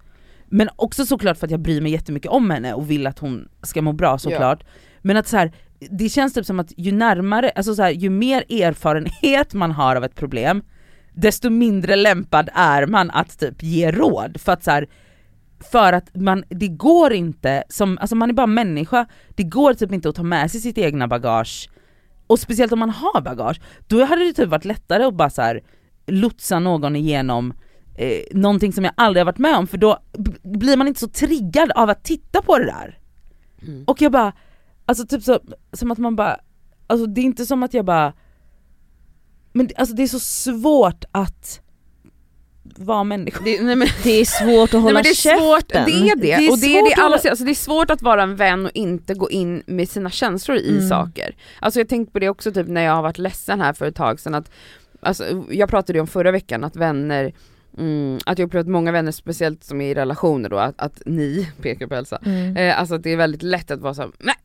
[0.48, 3.50] men också såklart för att jag bryr mig jättemycket om henne och vill att hon
[3.64, 4.64] ska må bra såklart.
[5.02, 5.52] Men att så här,
[5.90, 9.96] det känns typ som att ju närmare, alltså så här, ju mer erfarenhet man har
[9.96, 10.64] av ett problem,
[11.14, 14.42] desto mindre lämpad är man att typ ge råd.
[14.42, 14.88] För att så här,
[15.72, 19.92] för att man, det går inte, som, alltså man är bara människa, det går typ
[19.92, 21.70] inte att ta med sig sitt egna bagage,
[22.28, 25.42] och speciellt om man har bagage, då hade det typ varit lättare att bara så
[25.42, 25.62] här,
[26.12, 27.54] lotsa någon igenom
[27.98, 30.00] eh, någonting som jag aldrig har varit med om, för då
[30.44, 33.00] blir man inte så triggad av att titta på det där.
[33.62, 33.84] Mm.
[33.88, 34.34] Och jag bara,
[34.86, 35.40] alltså typ så,
[35.74, 36.38] som att man bara,
[36.88, 38.14] alltså det är inte som att jag bara,
[39.54, 41.62] men alltså det är så svårt att
[42.64, 43.42] vara människa.
[43.44, 46.04] Det, nej, men, Det är svårt att Nej, hålla men det är svårt, det käften.
[46.04, 46.22] är det.
[46.22, 48.02] Det är och det är svårt det att alla säger, alltså det är svårt att
[48.02, 50.90] vara en vän och inte gå in med sina känslor i Mm.
[50.90, 51.36] saker.
[51.60, 53.96] Alltså jag tänkte på det också typ när jag har varit ledsen här för ett
[53.96, 54.52] tag sedan att,
[55.00, 57.34] alltså jag pratade ju om förra veckan att vänner
[57.78, 61.52] Mm, att jag upplevt många vänner, speciellt som är i relationer då, att, att ni,
[61.62, 62.58] pekar på Elsa, Mm.
[62.58, 64.36] eh, alltså att det är väldigt lätt att vara så, nej,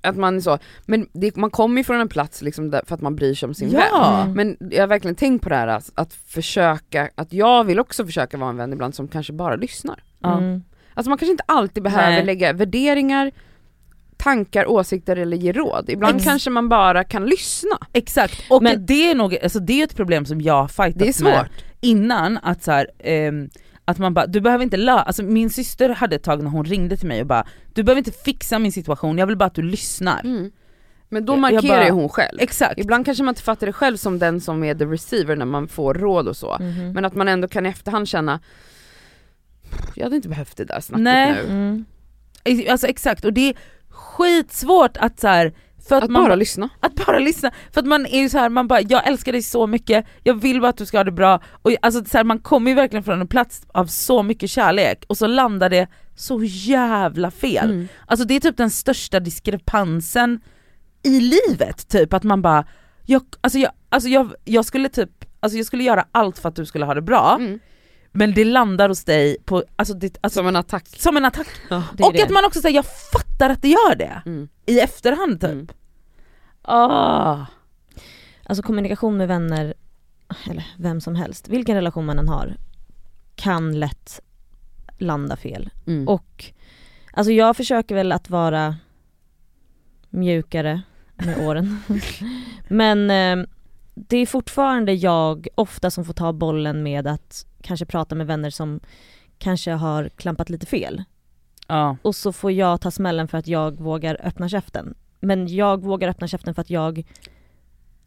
[0.00, 2.94] att man är så, men det, man kommer ju från en plats liksom där, för
[2.94, 3.82] att man bryr sig om sin vän.
[3.90, 4.22] Ja!
[4.22, 4.32] Mm.
[4.32, 8.06] Men jag har verkligen tänkt på det här att, att försöka, att jag vill också
[8.06, 10.02] försöka vara en vän ibland som kanske bara lyssnar.
[10.24, 10.62] Mm.
[10.94, 12.24] Alltså man kanske inte alltid behöver Nej.
[12.24, 13.30] lägga värderingar,
[14.20, 15.84] tankar, åsikter eller ge råd.
[15.90, 17.78] Ibland Ex- kanske man bara kan lyssna.
[17.92, 21.20] Exakt, och Men- det är nog, alltså det är ett problem som jag har fightat
[21.20, 21.48] med
[21.80, 23.48] innan, att så här, ehm,
[23.84, 26.64] att man bara, du behöver inte lö alltså min syster hade ett tag när hon
[26.64, 29.54] ringde till mig och bara Du behöver inte fixa min situation, jag vill bara att
[29.54, 30.20] du lyssnar.
[30.24, 30.50] Mm.
[31.08, 32.38] Men då markerar ju hon själv.
[32.40, 32.78] Exakt.
[32.80, 35.68] Ibland kanske man inte fattar det själv som den som är the receiver när man
[35.68, 36.56] får råd och så.
[36.60, 36.92] Mhm.
[36.92, 38.40] Men att man ändå kan i efterhand känna,
[39.94, 41.32] jag hade inte behövt det där snacket Nej.
[41.32, 41.52] nu.
[41.52, 41.84] Mm.
[42.70, 43.54] Alltså exakt, och det är
[44.00, 45.52] skitsvårt att så här,
[45.88, 46.68] för att, Att man bara lyssna.
[46.80, 49.42] Att bara lyssna, för att man är ju så här, man bara jag älskar dig
[49.42, 52.24] så mycket, jag vill bara att du ska ha det bra, och alltså så här,
[52.24, 55.88] man kommer ju verkligen från en plats av så mycket kärlek och så landar det
[56.16, 57.70] så jävla fel.
[57.70, 57.88] Mm.
[58.06, 60.40] Alltså det är typ den största diskrepansen
[61.02, 62.64] i livet, typ att man bara,
[63.06, 66.56] jag, alltså jag, alltså jag, jag skulle typ, alltså jag skulle göra allt för att
[66.56, 67.60] du skulle ha det bra, Mm.
[68.12, 70.88] Men det landar hos dig på, alltså, det, alltså Som en attack.
[70.88, 71.48] som en attack.
[71.68, 72.22] Det är Och det.
[72.22, 74.48] att man också säger jag fattar att det gör det, Mm.
[74.66, 75.50] i efterhand typ.
[75.50, 75.66] Mm.
[76.62, 77.46] Ah.
[78.44, 79.74] Alltså kommunikation med vänner,
[80.50, 82.56] eller vem som helst, vilken relation man än har,
[83.34, 84.20] kan lätt
[84.98, 85.70] landa fel.
[85.86, 86.08] Mm.
[86.08, 86.44] Och
[87.12, 88.76] alltså jag försöker väl att vara
[90.10, 90.82] mjukare
[91.16, 91.82] med åren.
[92.68, 93.46] Men eh,
[94.08, 98.50] det är fortfarande jag ofta som får ta bollen med att kanske prata med vänner
[98.50, 98.80] som
[99.38, 101.04] kanske har klampat lite fel.
[101.68, 101.96] Ja.
[102.02, 104.94] Och så får jag ta smällen för att jag vågar öppna käften.
[105.20, 107.06] Men jag vågar öppna käften för att jag,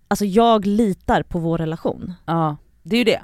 [0.07, 2.13] alltså jag litar på vår relation.
[2.25, 3.21] Ja, det är ju det.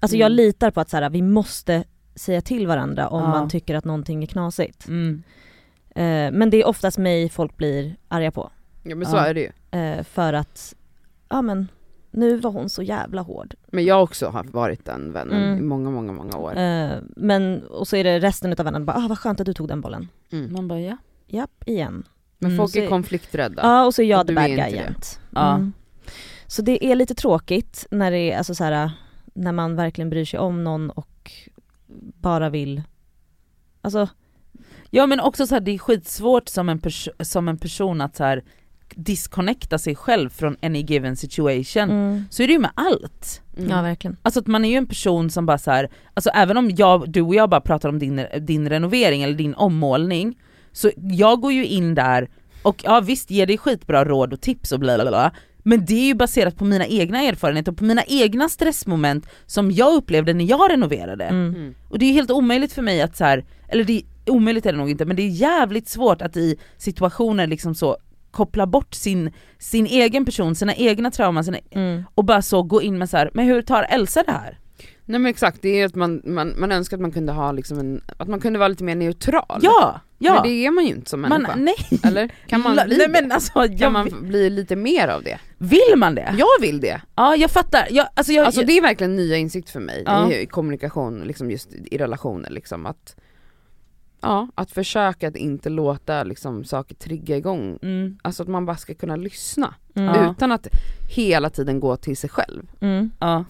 [0.00, 0.36] Alltså jag Mm.
[0.36, 1.84] litar på att så här, vi måste
[2.14, 3.28] säga till varandra om Ja.
[3.28, 4.88] man tycker att någonting är knasigt.
[4.88, 5.22] Mm.
[5.94, 8.50] Eh, men det är oftast mig folk blir arga på.
[8.82, 9.26] Ja men så Ja.
[9.26, 9.80] är det ju.
[9.80, 10.74] Eh, för att,
[11.28, 11.68] ja men,
[12.10, 13.54] nu var hon så jävla hård.
[13.66, 15.58] Men jag också har varit den vännen Mm.
[15.58, 16.56] i många, många, många år.
[16.58, 19.54] Eh, men, och så är det resten av vännerna bara, ah vad skönt att du
[19.54, 20.08] tog den bollen.
[20.32, 20.52] Mm.
[20.52, 20.96] Man bara ja.
[21.26, 22.02] Japp, igen.
[22.38, 23.62] Men Mm, folk är konflikträdda.
[23.62, 24.76] Ja och så är jag Och the bad inte guy det.
[24.76, 25.20] jämt.
[25.30, 25.54] Ja.
[25.54, 25.72] Mm.
[26.46, 28.90] Så det är lite tråkigt när det är alltså så här,
[29.34, 31.32] när man verkligen bryr sig om någon och
[32.20, 32.82] bara vill,
[33.82, 34.08] alltså
[34.90, 38.16] Ja men också så här, det är skitsvårt som en, pers- som en person att
[38.16, 38.44] så här,
[39.04, 41.90] disconnecta sig själv från any given situation.
[41.90, 42.24] mm.
[42.30, 43.42] Så är det ju med allt.
[43.56, 43.70] Mm.
[43.70, 44.16] ja verkligen.
[44.22, 47.10] Alltså att man är ju en person som bara så här, alltså även om jag,
[47.10, 50.38] du och jag bara pratar om din, din renovering eller din ommålning,
[50.72, 52.28] så jag går ju in där
[52.62, 55.32] och ja visst ger dig skitbra råd och tips och bla bla bla,
[55.62, 59.70] men det är ju baserat på mina egna erfarenheter och på mina egna stressmoment som
[59.70, 61.24] jag upplevde när jag renoverade.
[61.24, 61.54] Mm.
[61.54, 61.74] Mm.
[61.88, 64.72] Och det är helt omöjligt för mig att så här, eller det är, omöjligt är
[64.72, 67.96] det nog inte, men det är jävligt svårt att i situationer liksom så
[68.30, 72.02] koppla bort sin, sin egen person, sina egna trauman, sina, Mm.
[72.14, 74.58] och bara så gå in med så här, men hur tar Elsa det här?
[75.04, 77.78] Nej men exakt, det är att man, man, man önskar att man kunde ha liksom
[77.78, 79.58] en, att man kunde vara lite mer neutral.
[79.62, 80.00] Ja!
[80.18, 80.34] ja.
[80.34, 81.48] Men det är man ju inte som människa.
[81.56, 82.30] man, nej, Eller?
[82.46, 85.38] Kan man bli nej, men alltså, jag, Kan man bli lite mer av det?
[85.58, 86.34] Vill man det?
[86.38, 87.00] Jag vill det!
[87.16, 90.32] Ja jag fattar, jag, alltså jag, Alltså det är verkligen nya insikt för mig Ja.
[90.32, 93.16] i kommunikation, liksom just i relationer liksom att
[94.22, 98.76] Ja, att försöka att inte låta liksom saker trigga igång, mm, alltså att man bara
[98.76, 100.30] ska kunna lyssna Mm.
[100.30, 100.66] Utan att
[101.10, 102.62] hela tiden gå till sig själv.
[102.80, 103.10] Mm.
[103.20, 103.44] ja.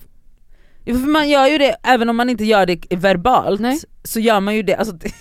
[0.84, 3.80] Ja, För man gör ju det, även om man inte gör det verbalt, Nej.
[4.04, 5.12] så gör man ju det, alltså det,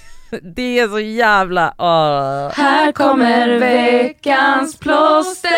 [0.56, 2.52] det är så jävla, åh.
[2.54, 5.50] Här kommer veckans plåster!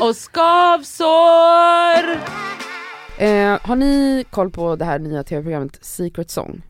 [0.00, 1.08] Och skavsår!
[3.18, 6.62] Eh, har ni koll på det här nya tv-programmet Secret Song?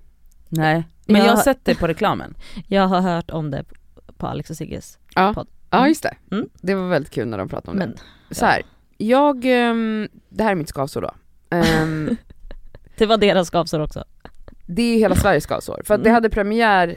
[0.49, 2.35] Nej, men Jag- jag har sett det på reklamen.
[2.69, 3.65] Jag har hört om det
[4.17, 5.49] på Alex och Sigges Ja, podd.
[5.71, 6.15] ja just det.
[6.31, 6.49] Mm.
[6.61, 7.95] Det var väldigt kul när de pratade om Men
[8.29, 8.35] det.
[8.35, 8.63] Så här,
[8.97, 11.11] jag, ehm, det här är mitt skavsår då.
[11.51, 12.17] Ehm,
[12.97, 14.05] det var deras skavsår också.
[14.67, 16.15] det är hela Sveriges skavsår, för att det Mm.
[16.15, 16.97] hade premiär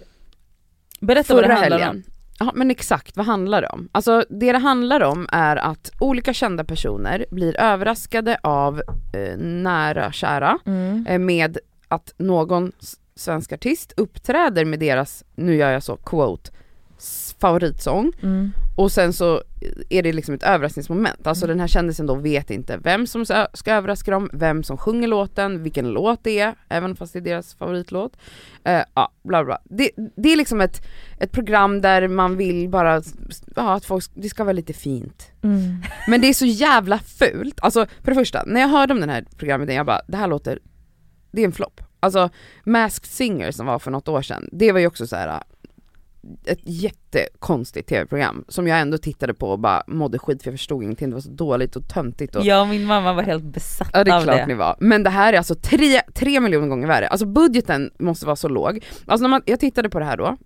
[0.99, 1.81] Berätta vad det förra handlar om.
[1.83, 2.03] helgen.
[2.39, 3.89] Ja men exakt, vad handlar det om?
[3.91, 8.81] Alltså det det handlar om är att olika kända personer blir överraskade av
[9.13, 11.05] eh, nära kära Mm.
[11.07, 11.57] eh, med
[11.87, 12.71] att någon
[13.15, 16.51] svensk artist uppträder med deras, nu gör jag så, quote,
[17.39, 18.51] favoritsång Mm.
[18.75, 19.41] och sen så
[19.89, 21.27] är det liksom ett överraskningsmoment.
[21.27, 24.77] Alltså den här kändisen då vet inte vem som ska ska överraska dem, vem som
[24.77, 28.17] sjunger låten, vilken låt det är, även fast det är deras favoritlåt.
[28.63, 29.61] Eh, ja, bla bla.
[29.63, 30.81] Det, det är liksom ett,
[31.19, 33.01] ett program där man vill bara,
[33.55, 35.31] ja att folk, det ska vara lite fint.
[35.43, 35.75] Mm.
[36.07, 37.59] Men det är så jävla fult.
[37.61, 40.27] Alltså för det första, när jag hörde om den här programmet, jag bara, det här
[40.27, 40.59] låter,
[41.31, 41.81] det är en flopp.
[42.03, 42.29] Alltså
[42.63, 45.43] Masked Singer som var för något år sedan, det var ju också så här
[46.45, 50.83] ett jättekonstigt tv-program som jag ändå tittade på och bara mådde skit för jag förstod
[50.83, 53.89] ingenting, det var så dåligt och töntigt och Jag och min mamma var helt besatt
[53.93, 54.45] Ja det är av klart det.
[54.47, 57.07] ni var, men det här är alltså tre, tre miljoner gånger värre.
[57.07, 58.85] Alltså budgeten måste vara så låg.
[59.05, 60.37] Alltså när man, jag tittade på det här då,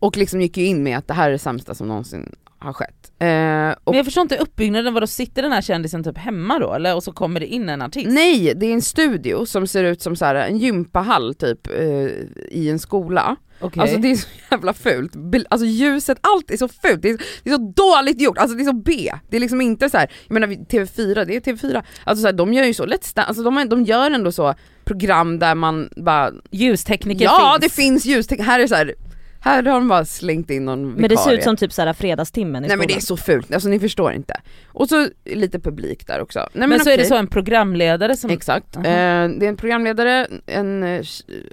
[0.00, 2.72] och liksom gick ju in med att det här är det sämsta som någonsin har
[2.72, 3.12] skett.
[3.18, 6.96] Eh, Men jag förstår inte uppbyggnaden, vadå sitter den här kändisen typ hemma då eller?
[6.96, 8.06] Och så kommer det in en artist?
[8.10, 12.08] Nej, det är en studio som ser ut som så här, en gympahall typ eh,
[12.50, 13.36] i en skola.
[13.60, 13.80] Okej.
[13.82, 15.12] Alltså det är så jävla fult.
[15.50, 18.62] Alltså ljuset, allt är så fult, det är, det är så dåligt gjort, alltså det
[18.62, 19.12] är så B.
[19.30, 21.82] Det är liksom inte så här, jag menar TV4, det är TV4.
[22.04, 24.54] Alltså så här, de gör ju så, Let's Dance, alltså de, de gör ändå så
[24.84, 27.72] program där man bara, Ljustekniker ja finns.
[27.72, 28.94] det finns ljus, här är så här,
[29.40, 31.38] här har de bara slängt in någon Men det ser vikarie.
[31.38, 33.18] ut som typ såhär fredagstimmen i Nej men det är skolan.
[33.18, 34.34] så fult, alltså ni förstår inte.
[34.66, 36.38] Och så lite publik där också.
[36.38, 38.30] Nej, men Men, så är det så en programledare som...
[38.30, 38.76] Exakt.
[38.76, 38.86] Aha.
[38.86, 41.04] Eh, det är en programledare, en, eh,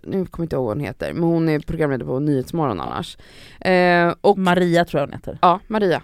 [0.04, 3.18] nu kommer jag inte ihåg vad hon heter, men hon är programledare på Nyhetsmorgon annars.
[3.62, 5.38] Eh, och Maria tror jag hon heter.
[5.42, 6.02] ja, Maria.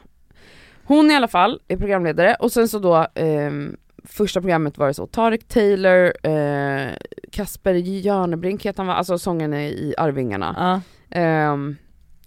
[0.83, 4.93] Hon i alla fall är programledare och sen så då ehm, Första programmet var det
[4.93, 6.91] så, Tarek Taylor, eh,
[7.31, 8.93] Kasper Jörnebrink heter han va?
[8.93, 10.55] Alltså sången i Arvingarna.
[10.57, 10.81] Ja.
[11.13, 11.79] Um,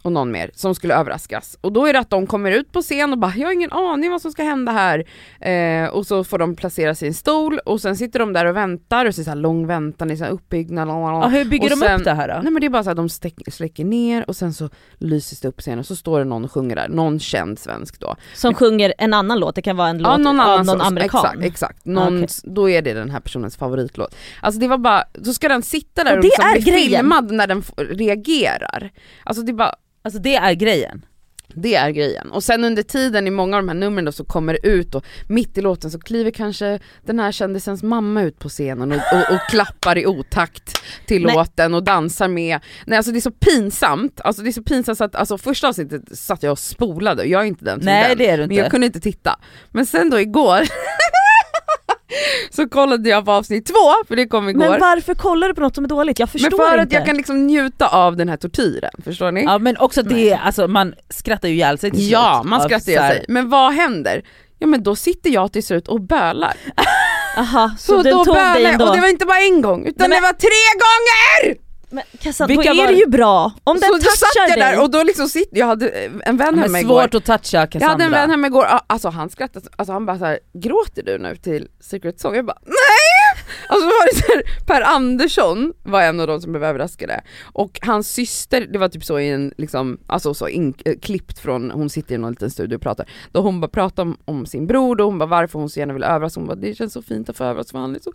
[0.05, 1.59] och någon mer som skulle överraskas.
[1.61, 3.73] Och då är det att de kommer ut på scen och bara “jag har ingen
[3.73, 5.05] aning vad som ska hända här”
[5.41, 8.45] eh, och så får de placera sig i en stol och sen sitter de där
[8.47, 10.89] och väntar och så är det så här lång väntan, här uppbyggnad.
[10.89, 12.35] Ja, hur bygger Och de sen- upp det här då?
[12.43, 15.41] Nej men det är bara så att de stäck- släcker ner och sen så lyses
[15.41, 18.17] det upp scenen och så står det någon och sjunger där, någon känd svensk då.
[18.35, 20.79] Som sjunger en annan låt, det kan vara en Ja, låt någon av annan någon
[20.79, 21.25] som- amerikan.
[21.25, 21.85] Exakt, exakt.
[21.87, 22.29] Någon, Okej.
[22.45, 24.15] då är det den här personens favoritlåt.
[24.43, 26.63] Alltså det var bara, så ska den sitta där Och och, det liksom är bli
[26.73, 27.01] grejen.
[27.01, 27.63] filmad när den
[28.09, 28.91] reagerar.
[29.25, 29.75] Alltså det är bara,
[30.05, 31.05] Alltså det är grejen.
[31.57, 32.31] Det är grejen.
[32.31, 34.95] Och sen under tiden i många av de här numren då så kommer det ut
[34.95, 38.97] och mitt i låten så kliver kanske den här kändisens mamma ut på scenen och,
[38.99, 41.35] och, och klappar i otakt till Nej.
[41.35, 42.61] låten och dansar med.
[42.87, 45.69] Nej alltså det är så pinsamt, alltså det är så pinsamt så att alltså första
[45.69, 48.19] avsnittet satt jag och spolade, jag är inte den Nej typen.
[48.19, 48.71] det är du Men jag inte.
[48.71, 49.39] kunde inte titta.
[49.71, 50.59] Men sen då igår
[52.51, 54.69] så kollade jag på avsnitt två, för det kom igår.
[54.69, 56.19] Men varför kollar du på något som är dåligt?
[56.19, 56.83] Jag förstår Men för inte.
[56.83, 59.43] att jag kan liksom njuta av den här tortyren, förstår ni?
[59.45, 62.99] Ja men också det, alltså man skrattar ju ihjäl sig till Ja, man skrattar ju
[62.99, 63.25] sig.
[63.29, 64.23] Men vad händer?
[64.59, 66.55] Ja men då sitter jag till slut och bölar.
[67.37, 70.21] Aha, så, Så, då bölar jag, och det var inte bara en gång, utan Nej,
[70.21, 70.51] det var tre
[70.85, 71.64] gånger!
[71.95, 73.53] Men Kassan, Vilka då är var det ju bra.
[73.65, 74.73] Om den så touchar jag dig.
[74.73, 75.89] där och då liksom sitter, jag hade
[76.25, 77.03] en vän Ja, hemma igår.
[77.03, 77.79] svårt att toucha Cassandra.
[77.81, 80.39] Jag hade en vän hemma igår, ah, alltså han skrattade, alltså han bara så här:
[80.55, 82.35] gråter du nu till Secret Song?
[82.35, 83.24] Jag bara nej!
[83.69, 87.23] Alltså då var det så här, Per Andersson var en av de som blev överraskade
[87.43, 91.39] och hans syster, det var typ så i en liksom, alltså så in, eh, klippt
[91.39, 94.47] från, hon sitter i någon liten studio och pratar, då hon bara pratar om, om
[94.47, 96.93] sin bror och hon bara varför hon så gärna vill överraska, hon bara det känns
[96.93, 98.13] så fint att få överraska för han är så,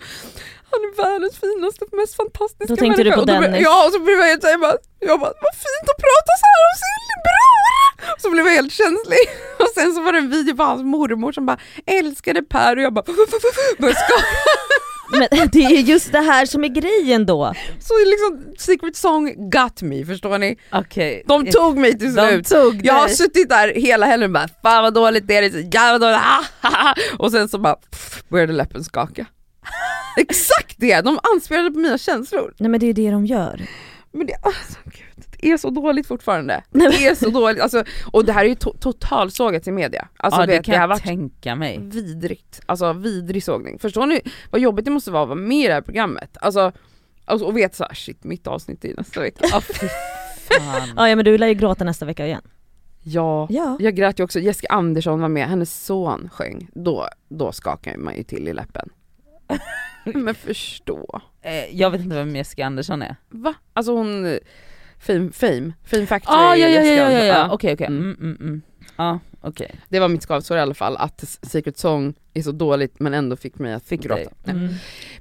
[0.72, 3.62] han är världens finaste, mest fantastiska Då tänkte du på Och då Dennis.
[3.64, 6.32] Ja och så blev jag helt såhär, jag bara, jag bara vad fint att prata
[6.42, 7.70] så här om sin bror!
[8.22, 9.24] Så blev jag helt känslig.
[9.60, 12.82] Och sen så var det en video på hans mormor som bara älskade Per och
[12.82, 13.04] jag bara
[13.80, 14.26] började skaka.
[15.12, 17.54] Men det är just det här som är grejen då.
[17.80, 20.58] Så liksom Secret Song got me, förstår ni?
[20.72, 21.24] Okej.
[21.28, 22.82] De tog mig till De slut.
[22.84, 26.00] Jag har suttit där hela helgen och bara fan vad dåligt det är, så jävla
[26.00, 29.26] dåligt, ah, ha, ha." och sen så bara pff, började läppen skaka.
[30.18, 32.54] Exakt det, de anspelade på mina känslor.
[32.60, 33.62] Nej men det är det de gör.
[34.12, 35.09] Men det, alltså, gud, det
[35.42, 36.64] är så dåligt fortfarande.
[36.70, 40.08] Nej, Det är så dåligt, alltså, och det här är ju to- totalsågat i media.
[40.18, 41.80] Alltså ja det vet, kan det har jag tänka mig.
[41.84, 43.80] vidrigt, alltså vidrig sågning.
[43.80, 44.22] Förstår ni
[44.52, 46.38] vad jobbigt det måste vara att vara med i det här programmet?
[46.42, 46.72] Alltså,
[47.26, 49.48] alltså och veta såhär, shit mitt avsnitt är nästa vecka.
[49.50, 50.90] Fan.
[50.98, 52.42] Ja, ja men du lär ju gråta nästa vecka igen.
[53.04, 53.78] Ja, Ja.
[53.80, 58.16] jag grät ju också, Jessica Andersson var med, hennes son sjöng, då, då skakar man
[58.18, 58.90] ju till i läppen.
[60.14, 61.22] Men förstå.
[61.42, 63.16] Eh, Jag vet inte vem Jessica Andersson är.
[63.30, 63.54] Va?
[63.74, 64.40] Alltså hon,
[65.00, 67.50] Fame, Fame, Fame Factory Ah, ja, ja, ja, ja, ja, ja.
[67.52, 67.88] okej okej.
[67.88, 68.02] Mm.
[68.04, 68.62] Mm, mm, mm.
[68.98, 69.76] Ja, okej.
[69.90, 73.36] Det var mitt skavsår i alla fall, att Secret Song är så dåligt men ändå
[73.36, 74.52] fick mig att Fick gråta.
[74.52, 74.70] Mm.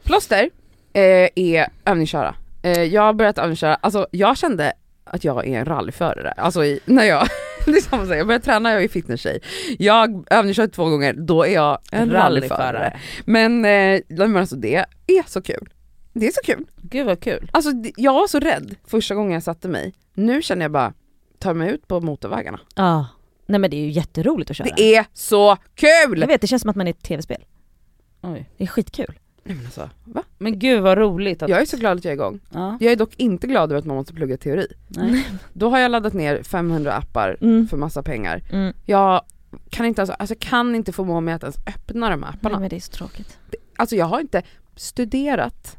[0.02, 0.50] Plåster
[0.92, 2.34] eh, är övningsköra.
[2.62, 4.72] Eh, jag har börjat övningsköra, alltså jag kände
[5.04, 7.26] att jag är en rallyförare, alltså i, när jag,
[7.66, 9.40] det är samma sak, jag började träna, jag är fitnesstjej.
[9.78, 13.00] Jag övningskört två gånger, då är jag en rallyförare.
[13.24, 14.00] Men, eh,
[14.40, 14.76] alltså det
[15.06, 15.68] är så kul.
[16.20, 16.66] Det är så kul.
[16.76, 17.50] Gud vad kul.
[17.52, 20.92] Alltså jag var så rädd första gången jag satte mig, nu känner jag bara,
[21.38, 22.60] ta mig ut på motorvägarna.
[22.74, 23.06] Ja.
[23.46, 24.68] Nej men det är ju jätteroligt att köra.
[24.76, 26.20] Det är så kul!
[26.20, 27.44] Jag vet, det känns som att man är ett tv-spel.
[28.22, 28.50] Oj.
[28.56, 29.18] Det är skitkul.
[29.44, 30.22] Nej, men alltså, va?
[30.38, 31.48] Men gud vad roligt att...
[31.50, 32.40] Jag är så glad att jag är igång.
[32.50, 34.66] Ja, Jag är dock inte glad över att man måste plugga teori.
[34.88, 35.26] nej.
[35.52, 37.68] Då har jag laddat ner 500 appar Mm.
[37.68, 38.42] för massa pengar.
[38.52, 38.72] Mm.
[38.86, 39.22] Jag
[39.70, 42.52] kan inte, alltså, alltså, kan inte få mig att ens öppna de här apparna.
[42.54, 43.38] Nej men det är så tråkigt.
[43.76, 44.42] Alltså jag har inte
[44.76, 45.76] studerat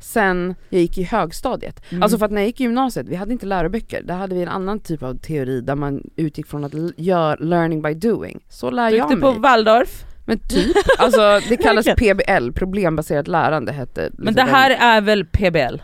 [0.00, 1.82] sen jag gick i högstadiet.
[1.90, 2.02] Mm.
[2.02, 4.42] Alltså för att när jag gick i gymnasiet, vi hade inte läroböcker, där hade vi
[4.42, 8.40] en annan typ av teori där man utgick från att göra learning by doing.
[8.48, 9.34] Så lär Du jag gick du mig.
[9.34, 10.04] på Waldorf?
[10.26, 11.86] Men typ, alltså det kallas.
[11.86, 15.76] PBL, problembaserat lärande hette Men liksom det den- här är väl PBL?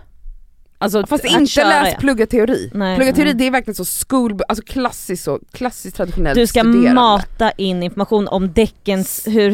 [0.83, 1.99] Alltså, Fast inte köra, läs ja.
[2.01, 2.71] plugga teori.
[2.75, 2.97] Nej.
[2.97, 3.35] plugga teori Nej.
[3.35, 6.95] det är verkligen så school, alltså klassiskt så, klassiskt traditionellt Du ska studerande.
[6.95, 9.51] mata in information om däckens, hur...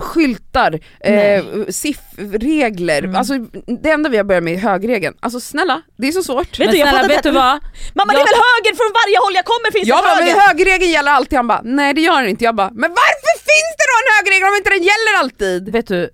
[0.00, 1.44] skyltar, eh, Nej.
[1.72, 3.16] SIF-regler, Mm.
[3.16, 3.34] alltså
[3.82, 5.14] det enda vi har börjat med är högregeln.
[5.20, 6.58] Alltså snälla, det är så svårt.
[6.58, 7.58] Vet men du, jag snälla fattar vet du vad?
[7.94, 10.28] Mamma det Jag- är väl höger från varje håll jag kommer finns Ja det men
[10.28, 10.40] höger!
[10.46, 12.44] högerregeln gäller alltid, han bara nej det gör den inte.
[12.44, 15.72] Jag bara men varför finns det då en högerregel om inte den gäller alltid?
[15.72, 16.10] Vet du,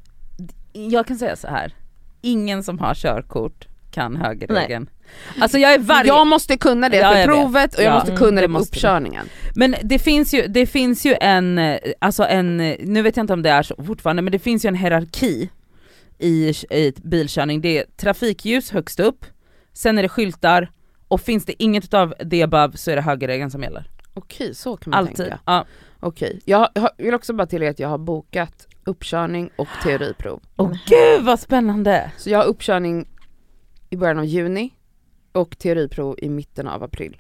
[0.73, 1.75] jag kan säga så här.
[2.23, 3.68] ingen som har körkort
[3.99, 4.91] kan högerregeln.
[5.41, 6.09] Alltså jag är varje...
[6.09, 8.53] Jag måste kunna det Ja, för provet och jag Ja, måste mm, kunna det det
[8.53, 8.65] på du.
[8.65, 9.27] uppkörningen.
[9.55, 13.23] Men det finns ju, det finns ju en, eh, alltså en, eh, nu vet jag
[13.25, 15.51] inte om det är så fortfarande, men det finns ju en hierarki
[16.19, 17.61] i, i bilkörning.
[17.61, 19.25] Det är trafikljus högst upp,
[19.73, 20.71] sen är det skyltar,
[21.09, 23.85] och finns det inget utav det above så är det högerregeln som gäller.
[24.15, 25.17] Okej så kan man Alltid.
[25.17, 25.39] tänka.
[25.45, 25.65] Ja.
[26.01, 30.41] Okej, jag har- vill också bara tillägga att jag har bokat uppkörning och teoriprov.
[30.57, 32.11] Åh gud vad spännande!
[32.17, 33.09] Så jag har uppkörning
[33.91, 34.71] i början av juni
[35.33, 37.17] och teoriprov i mitten av april.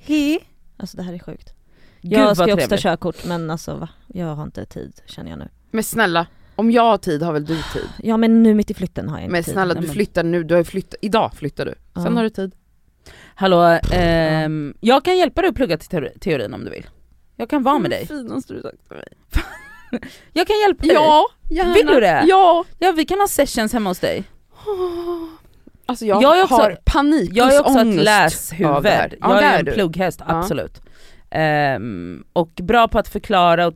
[0.00, 0.38] Hi.
[0.76, 1.54] Alltså det här är sjukt.
[2.02, 3.88] Gud jag ska också ta körkort men alltså va?
[4.06, 5.48] Jag har inte tid känner jag nu.
[5.70, 6.26] Men snälla,
[6.56, 7.88] om jag har tid har väl du tid?
[8.02, 9.52] Ja men nu mitt i flytten har jag inte Men tid.
[9.52, 11.74] snälla Nej, du men- flyttar nu, du har flyttat, idag flyttar du.
[11.94, 12.10] Sen Ja.
[12.10, 12.54] har du tid.
[13.34, 16.86] Hallå, ehm, jag kan hjälpa dig att plugga till teori- teorin om du vill.
[17.36, 18.06] Jag kan vara med dig.
[18.06, 19.08] finaste du sagt till mig.
[20.32, 20.94] Jag kan hjälpa dig.
[20.94, 21.72] Ja, gärna.
[21.74, 22.24] Vill du det?
[22.28, 22.64] Ja.
[22.78, 24.24] Ja vi kan ha sessions hemma hos dig.
[25.92, 28.68] Alltså jag, Jag är också- har panik Jag är också ett läshuvud.
[28.70, 28.74] Ja,
[29.20, 29.72] jag det är en du.
[29.72, 30.38] plugghäst, Ja.
[30.38, 30.80] absolut.
[31.30, 33.74] Ehm, och bra på att förklara och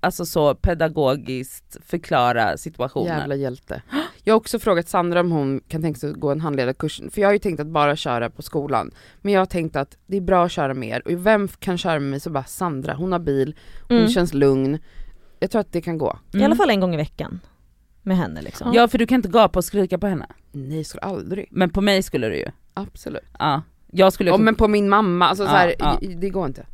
[0.00, 3.18] alltså så pedagogiskt förklara situationer.
[3.18, 3.82] Jävla hjälte.
[4.24, 7.20] Jag har också frågat Sandra om hon kan tänka sig att gå en handledarkurs, för
[7.20, 8.90] jag har ju tänkt att bara köra på skolan.
[9.22, 11.98] Men jag har tänkt att det är bra att köra mer, och vem kan köra
[12.00, 13.54] med mig så bara Sandra, hon har bil,
[13.88, 14.08] hon Mm.
[14.10, 14.78] känns lugn.
[15.40, 16.18] Jag tror att det kan gå.
[16.32, 17.40] I alla fall en gång i veckan.
[18.02, 18.66] Med henne liksom.
[18.66, 18.76] Mm.
[18.76, 20.26] Ja för du kan inte gapa och skrika på henne.
[20.52, 21.46] Nej, skulle aldrig.
[21.50, 22.46] Men på mig skulle du ju.
[22.74, 23.24] Absolut.
[23.38, 23.62] Ja.
[23.92, 25.98] Jag skulle Ja, men på min mamma, alltså så Ja, här, ja.
[26.16, 26.66] det går inte.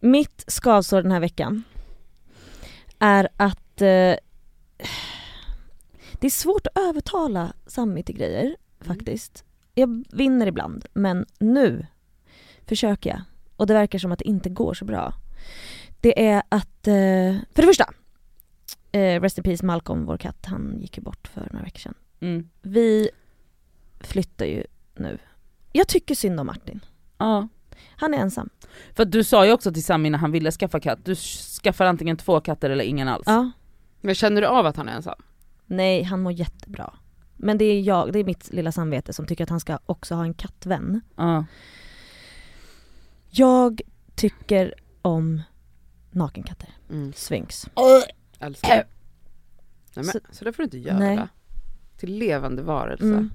[0.00, 1.62] Mitt skavsår den här veckan
[2.98, 4.16] är att eh,
[6.12, 9.44] det är svårt att övertala Sammy till grejer faktiskt.
[9.74, 11.86] Jag vinner ibland men nu
[12.66, 13.20] försöker jag
[13.56, 15.14] och det verkar som att det inte går så bra.
[16.00, 17.90] Det är att, eh, för det första,
[18.92, 21.94] eh, Rest in Peace Malcolm, vår katt, han gick ju bort för några veckor sedan.
[22.20, 22.48] Mm.
[22.62, 23.10] Vi
[24.00, 24.64] flyttar ju
[24.94, 25.18] nu.
[25.72, 26.80] Jag tycker synd om Martin.
[27.18, 27.48] Ja.
[27.96, 28.50] Han är ensam.
[28.92, 31.14] För du sa ju också till Sami när han ville skaffa katt, du
[31.62, 33.24] skaffar antingen två katter eller ingen alls.
[33.26, 33.50] Ja.
[34.00, 35.22] Men känner du av att han är ensam?
[35.66, 36.94] Nej, han mår jättebra.
[37.36, 40.14] Men det är jag, det är mitt lilla samvete som tycker att han ska också
[40.14, 41.00] ha en kattvän.
[41.16, 41.44] Ja.
[43.30, 43.80] Jag
[44.14, 45.42] tycker om
[46.10, 46.68] nakenkatter.
[46.90, 47.12] Mm.
[47.12, 47.66] Sphinx.
[48.40, 48.68] Älskar.
[48.68, 48.84] Nej
[49.94, 50.98] men Så- så, det får du inte göra.
[50.98, 51.18] Nej.
[51.96, 53.04] Till levande varelse.
[53.04, 53.30] Mm.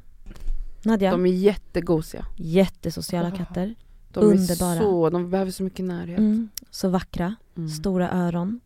[0.83, 2.25] Nadja, De är jättegosiga.
[2.35, 3.75] jättesociala katter.
[4.11, 4.75] De Underbara.
[4.75, 6.17] är så, de behöver så mycket närhet.
[6.19, 6.49] Mm.
[6.69, 7.69] Så vackra, Mm.
[7.69, 8.59] stora öron.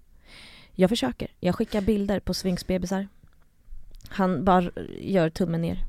[0.75, 1.27] Jag försöker.
[1.39, 3.07] Jag skickar bilder på Sphinx-bebisar.
[4.09, 4.71] Han bara
[5.01, 5.85] gör tummen ner.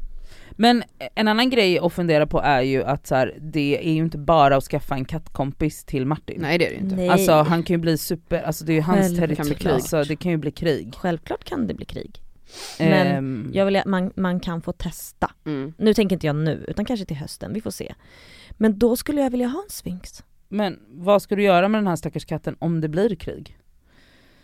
[0.52, 0.82] Men
[1.14, 4.18] en annan grej att fundera på är ju att så här, det är ju inte
[4.18, 6.40] bara att skaffa en kattkompis till Martin.
[6.40, 6.96] Nej det är det inte.
[6.96, 7.08] Nej.
[7.08, 10.30] Alltså han kan ju bli super, alltså det är ju hans territorium, alltså, det kan
[10.30, 10.94] ju bli krig.
[10.96, 12.22] Självklart kan det bli krig.
[12.78, 15.30] Men Ehm, Jag vill, man, man kan få testa.
[15.46, 15.74] Mm.
[15.78, 17.94] Nu tänker inte jag nu, utan kanske till hösten, vi får se.
[18.50, 20.22] Men då skulle jag vilja ha en Sphinx.
[20.48, 23.56] Men vad ska du göra med den här stackars katten om det blir krig?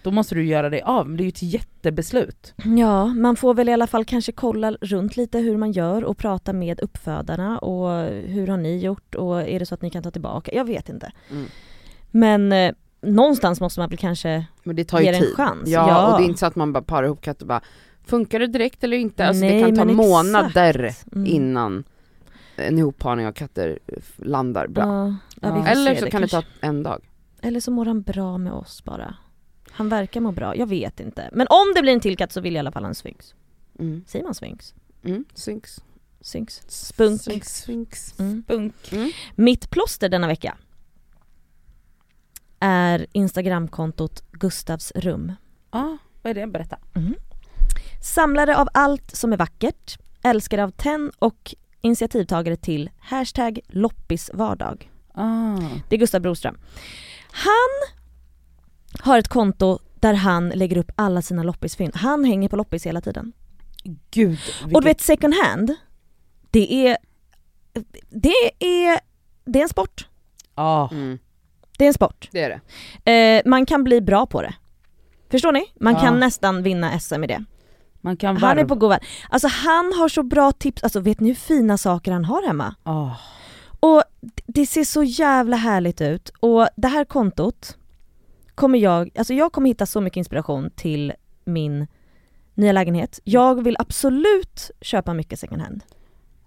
[0.06, 2.54] Då måste du göra det av, men det är ju ett jättebeslut.
[2.76, 6.18] Ja, man får väl i alla fall kanske kolla runt lite hur man gör och
[6.18, 10.02] prata med uppfödarna och hur har ni gjort och är det så att ni kan
[10.02, 10.54] ta tillbaka?
[10.54, 11.12] Jag vet inte.
[11.30, 11.46] Mm.
[12.10, 15.28] Men eh, någonstans måste man väl kanske Men det tar ju ge det tid.
[15.28, 15.68] en chans.
[15.68, 17.60] Ja, och det är inte så att man bara parar ihop katt och bara
[18.04, 19.26] Funkar det direkt eller inte?
[19.26, 20.94] Alltså Nej, det kan ta månader.
[21.12, 21.26] Mm.
[21.26, 21.84] innan
[22.56, 23.78] en ihopparning av katter
[24.16, 24.84] landar bra.
[24.84, 26.50] Ja, ja, Eller så kan det kanske.
[26.60, 27.02] ta en dag.
[27.42, 29.14] Eller så mår han bra med oss bara.
[29.76, 31.30] Han verkar må bra, jag vet inte.
[31.32, 32.94] Men om det blir en till katt så vill jag i alla fall ha en
[32.94, 33.34] Sphinx.
[33.78, 34.04] Mm.
[34.06, 34.74] Säger man Sphinx?
[35.04, 35.24] Mm.
[35.34, 35.80] Sphinx.
[36.20, 36.62] Sphinx?
[36.68, 37.20] Spunk.
[37.20, 37.62] Sphinx.
[37.62, 38.18] Sphinx.
[38.18, 38.44] Mm.
[38.46, 38.92] Bunk.
[38.92, 39.10] Mm.
[39.34, 40.56] Mitt plåster denna vecka
[42.60, 45.32] är Instagramkontot Gustavs rum.
[45.70, 46.46] Ja, vad är det?
[46.46, 46.78] Berätta.
[48.02, 54.90] Samlare av allt som är vackert, älskare av tenn och initiativtagare till hashtag loppisvardag.
[55.12, 55.58] Ah.
[55.88, 56.58] Det är Gustav Broström.
[57.30, 57.96] Han
[59.00, 61.96] har ett konto där han lägger upp alla sina loppisfynd.
[61.96, 63.32] Han hänger på loppis hela tiden.
[64.10, 64.38] Gud,
[64.74, 65.74] Och du vet second hand,
[66.50, 66.96] det är,
[68.10, 69.00] det är,
[69.44, 70.08] det är en sport.
[70.54, 70.88] ah.
[70.90, 71.18] Mm.
[71.78, 72.28] Det är en sport.
[72.32, 72.60] Det är
[73.04, 73.12] det.
[73.12, 74.54] Eh, man kan bli bra på det.
[75.30, 75.64] Förstår ni?
[75.80, 76.00] Man Ja.
[76.00, 77.44] kan nästan vinna SM i det.
[78.00, 78.68] Man kan Han är varva.
[78.68, 79.00] på god väg.
[79.30, 82.74] Alltså han har så bra tips, alltså vet ni hur fina saker han har hemma?
[82.82, 83.10] Ah.
[83.80, 84.02] Och
[84.46, 87.76] det ser så jävla härligt ut och det här kontot
[88.56, 91.12] kommer jag, alltså jag kommer hitta så mycket inspiration till
[91.44, 91.86] min
[92.54, 93.20] nya lägenhet.
[93.24, 95.82] Jag vill absolut köpa mycket second hand.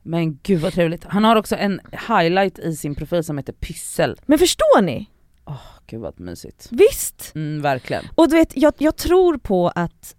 [0.01, 1.03] Men gud vad trevligt.
[1.03, 4.19] Han har också en highlight i sin profil som heter pyssel.
[4.25, 5.09] Men förstår ni?
[5.87, 6.67] Gud vad mysigt.
[6.71, 7.31] Visst!
[7.35, 8.05] Mm, verkligen.
[8.15, 10.15] Och du vet, jag, jag tror på att,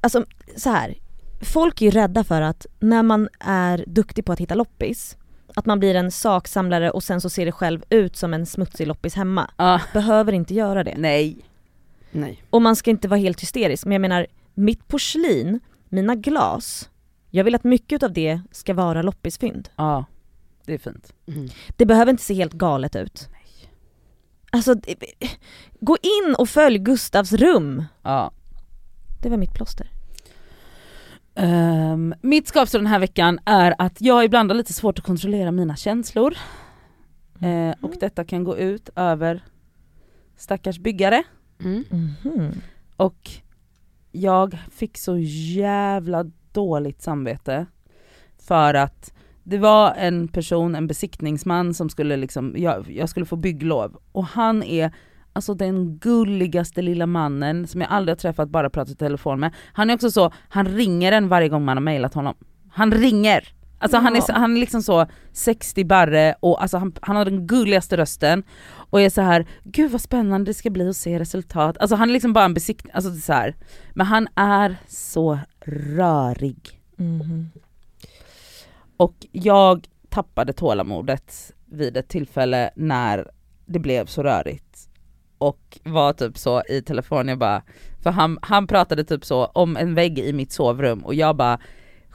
[0.00, 0.24] alltså
[0.56, 0.94] så här.
[1.40, 5.16] folk är ju rädda för att när man är duktig på att hitta loppis,
[5.58, 8.86] att man blir en saksamlare och sen så ser det själv ut som en smutsig
[8.86, 9.50] loppis hemma.
[9.56, 9.80] Ah.
[9.92, 10.94] Behöver inte göra det.
[10.98, 11.36] Nej.
[12.10, 12.42] Nej.
[12.50, 16.90] Och man ska inte vara helt hysterisk, men jag menar mitt porslin, mina glas,
[17.30, 19.68] jag vill att mycket av det ska vara loppisfynd.
[19.76, 20.04] Ja,
[20.64, 21.12] det är fint.
[21.26, 21.48] Mm.
[21.76, 23.28] Det behöver inte se helt galet ut.
[24.50, 24.96] Alltså, det-
[25.80, 27.84] gå in och följ Gustavs rum.
[28.02, 28.30] Ja.
[29.22, 29.90] Det var mitt plåster.
[31.38, 35.50] Ehm, mitt skavsår den här veckan är att jag ibland har lite svårt att kontrollera
[35.50, 36.34] mina känslor.
[37.40, 39.44] Eh, och detta kan gå ut över
[40.36, 41.22] stackars byggare.
[41.60, 41.84] Mm.
[41.90, 42.52] Mhm.
[42.96, 43.30] Och
[44.12, 47.66] jag fick så jävla dåligt samvete
[48.38, 49.12] för att
[49.42, 54.24] det var en person, en besiktningsman som skulle liksom, jag, jag skulle få bygglov och
[54.24, 54.92] han är
[55.38, 59.54] alltså den gulligaste lilla mannen som jag aldrig har träffat, bara pratat i telefon med.
[59.72, 62.34] Han är också så, han ringer en varje gång man har mejlat honom.
[62.70, 63.48] Han ringer!
[63.80, 64.34] Alltså han, är, Ja.
[64.34, 68.42] han är liksom så 60 barre och alltså han, han har den gulligaste rösten
[68.90, 71.78] och är så här gud vad spännande det ska bli att se resultat.
[71.78, 73.54] Alltså han är liksom bara en besiktning, alltså det är så här.
[73.94, 75.38] men han är så
[75.96, 76.80] rörig.
[76.96, 77.50] Mhm.
[78.96, 83.30] Och jag tappade tålamodet vid ett tillfälle när
[83.66, 84.87] det blev så rörigt.
[85.38, 87.62] Och var typ så i telefon, jag bara,
[88.02, 91.58] för han, han pratade typ så om en vägg i mitt sovrum och jag bara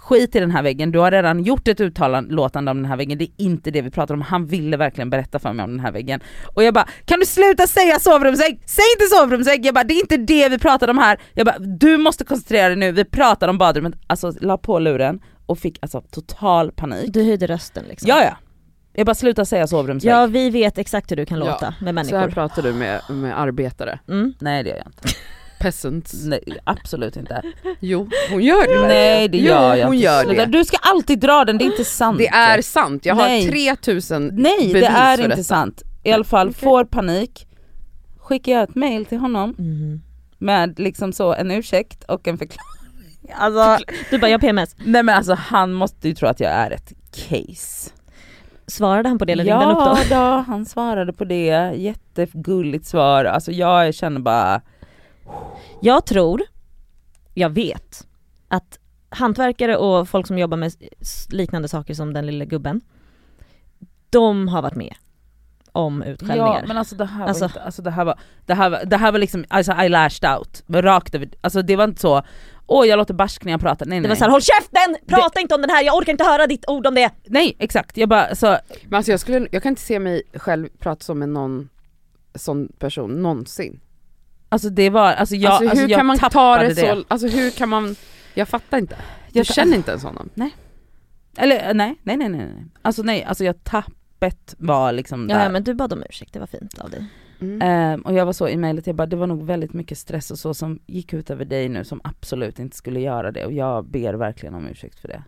[0.03, 3.17] skit i den här väggen, du har redan gjort ett utlåtande om den här väggen,
[3.17, 5.79] det är inte det vi pratar om, han ville verkligen berätta för mig om den
[5.79, 6.19] här väggen.
[6.55, 8.61] Och jag bara, kan du sluta säga sovrumsvägg?
[8.65, 9.65] Säg inte sovrumsvägg!
[9.65, 11.19] Jag bara, det är inte det vi pratar om här.
[11.33, 13.93] Jag bara, du måste koncentrera dig nu, vi pratar om badrummet.
[14.07, 17.13] Alltså la på luren och fick alltså total panik.
[17.13, 18.09] Du höjde rösten liksom.
[18.09, 18.37] Ja ja.
[18.93, 20.11] Jag bara sluta säga sovrumsvägg.
[20.13, 22.31] Ja vi vet exakt hur du kan Ja, låta med Så här människor.
[22.33, 24.33] pratar du med, med arbetare, Mm.
[24.39, 25.01] Nej det gör jag inte.
[25.59, 26.13] peasants.
[26.25, 27.41] Nej absolut inte.
[27.79, 30.05] Jo, hon gör det Nej det Jo, gör jag hon inte.
[30.05, 30.45] gör det.
[30.45, 32.17] Du ska alltid dra den, det är inte sant.
[32.17, 33.47] Det är sant, jag har Nej.
[33.75, 35.43] 3000 Nej det bevis är för inte detta.
[35.43, 35.81] sant.
[36.03, 36.59] I alla fall, Okej.
[36.61, 37.47] får panik,
[38.17, 40.01] skickar jag ett mail till honom Mhm.
[40.37, 42.69] med liksom så en ursäkt och en förklaring.
[43.35, 44.75] Alltså, Du bara, jag har PMS.
[44.85, 46.93] nej men alltså han måste ju tro att jag är ett
[47.29, 47.89] case.
[48.67, 50.15] Svarade han på det eller ringde han upp Ja då?
[50.15, 53.25] då, han svarade på det, jättegulligt svar.
[53.25, 54.61] Alltså jag känner bara,
[55.81, 56.41] Jag tror,
[57.33, 58.07] jag vet,
[58.47, 60.73] att hantverkare och folk som jobbar med
[61.29, 62.81] liknande saker som den lilla gubben,
[64.09, 64.95] de har varit med
[65.71, 66.59] om utskällningar.
[66.61, 68.85] Ja men alltså det här Alltså- var inte, alltså det här var, det här var,
[68.85, 72.21] det här var liksom, alltså I lashed out, rakt över, alltså det var inte så,
[72.67, 74.19] åh jag låter barsk när jag pratar, nej nej det var nej.
[74.19, 74.95] såhär, håll käften!
[75.07, 77.11] Prata inte om den här, jag orkar inte höra ditt ord om det!
[77.25, 80.69] nej exakt, jag bara så, Men alltså jag, skulle, jag kan inte se mig själv
[80.79, 81.69] prata som med någon
[82.35, 83.79] sån person någonsin.
[84.49, 87.03] alltså det var, alltså jag, alltså hur alltså, jag kan man ta tappade det så,
[87.07, 87.95] alltså hur kan man,
[88.33, 88.95] jag fattar inte.
[89.31, 90.29] Jag Jag- känner inte ens honom.
[91.37, 92.65] Eller eh, nej, nej nej nej nej.
[92.81, 95.43] Alltså nej, alltså jag tappet var liksom Ja, där.
[95.43, 97.05] ja men du bad om ursäkt, det var fint av dig.
[97.43, 97.61] Mm.
[97.61, 100.31] Ehm, och jag var så i mejlet, jag bara det var nog väldigt mycket stress
[100.31, 103.51] och så som gick ut över dig nu som absolut inte skulle göra det och
[103.51, 105.23] jag ber verkligen om ursäkt för det.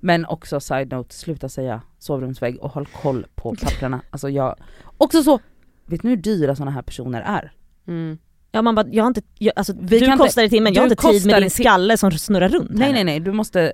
[0.00, 4.00] Men också side note, sluta säga sovrumsvägg och håll koll på papperna.
[4.10, 4.56] Alltså jag,
[4.98, 5.40] också så,
[5.86, 7.52] vet ni hur dyra sådana här personer är?
[7.86, 8.18] Mm.
[8.52, 10.82] Ja man bara, jag har inte, jag, alltså, Vi du kan kostar i timmen, jag
[10.82, 12.94] har inte tid med din skalle som snurrar runt Nej här.
[12.94, 13.72] nej nej, du måste,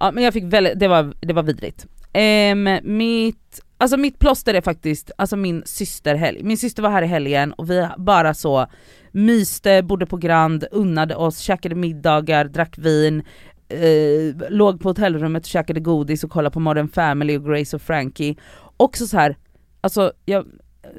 [0.00, 1.86] ja men jag fick väldigt, det var, det var vidrigt.
[2.12, 6.42] Ehm, mitt, alltså mitt plåster är faktiskt, alltså min systerhelg.
[6.42, 8.66] Min syster var här i helgen och vi bara så
[9.12, 13.22] myste, bodde på Grand, unnade oss, käkade middagar, drack vin,
[13.68, 17.82] eh, låg på hotellrummet och käkade godis och kollade på Modern Family och Grace och
[17.82, 18.36] Frankie.
[18.76, 19.36] Också så här,
[19.80, 20.46] alltså jag,
[20.82, 20.90] eh,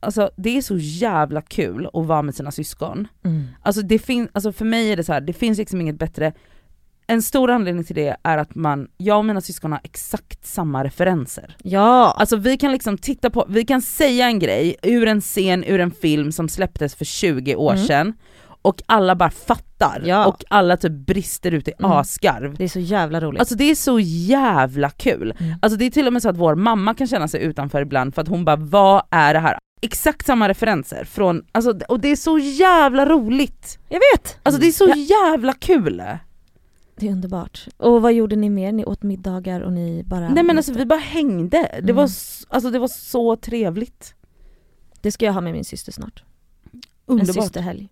[0.00, 3.08] alltså det är så jävla kul att vara med sina syskon.
[3.24, 3.42] Mm.
[3.62, 6.32] Alltså, det fin- alltså för mig är det så här, det finns liksom inget bättre.
[7.06, 10.84] En stor anledning till det är att man, jag och mina syskon har exakt samma
[10.84, 11.56] referenser.
[11.62, 15.64] Ja, Alltså vi kan liksom titta på, vi kan säga en grej ur en scen,
[15.64, 17.86] ur en film som släpptes för 20 år Mm.
[17.86, 18.14] sedan
[18.62, 20.26] och alla bara fattar Ja.
[20.26, 21.90] och alla typ brister ut i Mm.
[21.92, 22.54] asgarv.
[22.58, 23.40] det är så jävla roligt.
[23.40, 25.34] Alltså det är så jävla kul.
[25.40, 25.54] Mm.
[25.62, 28.14] Alltså det är till och med så att vår mamma kan känna sig utanför ibland
[28.14, 29.58] för att hon bara vad är det här?
[29.82, 33.78] Exakt samma referenser från, alltså, och det är så jävla roligt.
[33.88, 34.38] jag vet!
[34.42, 36.02] Alltså det är så jävla kul!
[36.96, 37.66] Det är underbart.
[37.76, 38.72] Och vad gjorde ni mer?
[38.72, 40.28] Ni åt middagar och ni bara...
[40.28, 41.96] Nej men alltså vi bara hängde, det, Mm.
[41.96, 42.02] var,
[42.48, 44.14] alltså, det var så trevligt.
[45.00, 46.22] Det ska jag ha med min syster snart.
[46.72, 47.44] En Underbart.
[47.44, 47.88] systerhelg.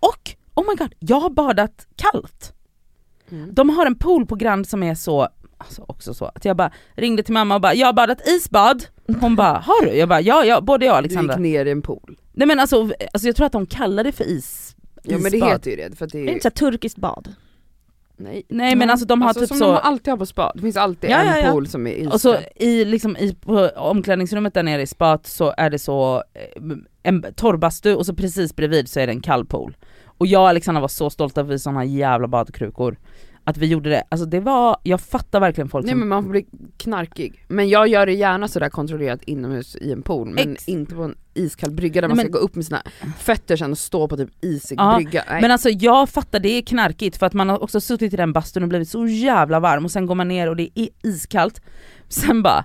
[0.00, 2.52] Och, oh my god, jag har badat kallt.
[3.30, 3.54] Mm.
[3.54, 5.28] De har en pool på Grand som är så,
[5.58, 8.86] alltså också så, att jag bara ringde till mamma och bara 'jag har badat isbad'
[9.20, 11.66] Hon bara 'har du?' Jag bara 'ja, ja både jag och Du Alexandra' gick ner
[11.66, 12.18] i en pool.
[12.32, 15.36] Nej men alltså, alltså jag tror att de kallar det för is, Ja men det
[15.36, 15.50] isbad.
[15.52, 17.34] heter ju det för att det Det är är, inte så här turkiskt bad.
[18.18, 18.42] Nej.
[18.48, 20.60] Nej men alltså de har alltså, typ som så, de alltid har på spa, det
[20.60, 21.52] finns alltid Ja, en ja, ja.
[21.52, 22.12] pool som är iskall.
[22.12, 26.16] och så i, liksom, i på omklädningsrummet där nere i spat så är det så
[26.34, 26.62] eh,
[27.02, 29.76] en torrbastu och så precis bredvid så är det en kall pool.
[30.04, 32.96] Och jag och Alexandra var så stolta över sådana jävla badkrukor.
[33.48, 36.22] Att vi gjorde det, alltså det var, jag fattar verkligen folk Nej som men man
[36.22, 36.46] får bli
[36.76, 37.44] knarkig.
[37.48, 41.02] Men jag gör det gärna sådär kontrollerat inomhus i en pool, men Ex- inte på
[41.02, 42.82] en iskall brygga där Nej, man men- ska gå upp med sina
[43.18, 45.24] fötter sen och stå på typ isig Ja, brygga.
[45.28, 45.40] Nej.
[45.42, 48.32] Men alltså jag fattar, det är knarkigt för att man har också suttit i den
[48.32, 51.60] bastun och blivit så jävla varm och sen går man ner och det är iskallt.
[52.08, 52.64] Sen bara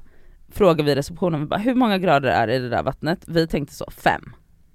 [0.51, 3.19] frågar vi receptionen, vi bara, hur många grader är det i det där vattnet?
[3.27, 4.22] Vi tänkte så, fem.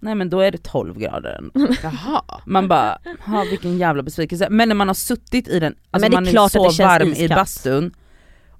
[0.00, 1.38] Nej men då är det 12 grader.
[1.38, 1.74] ändå.
[1.82, 2.22] Jaha.
[2.46, 4.46] Man bara, ha vilken jävla besvikelse.
[4.50, 6.70] Men när man har suttit i den, alltså Men det är man är så att
[6.70, 7.34] det känns varm i iskallt.
[7.34, 7.94] bastun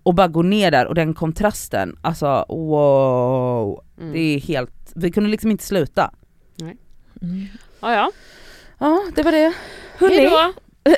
[0.02, 3.85] och bara går ner där och den kontrasten, alltså wow.
[4.01, 4.12] Mm.
[4.12, 6.10] Det är helt, vi kunde liksom inte sluta.
[6.60, 7.47] Mm.
[7.81, 8.10] Ja, ja.
[8.78, 9.52] Ja det var det.
[9.98, 10.52] Hejdå.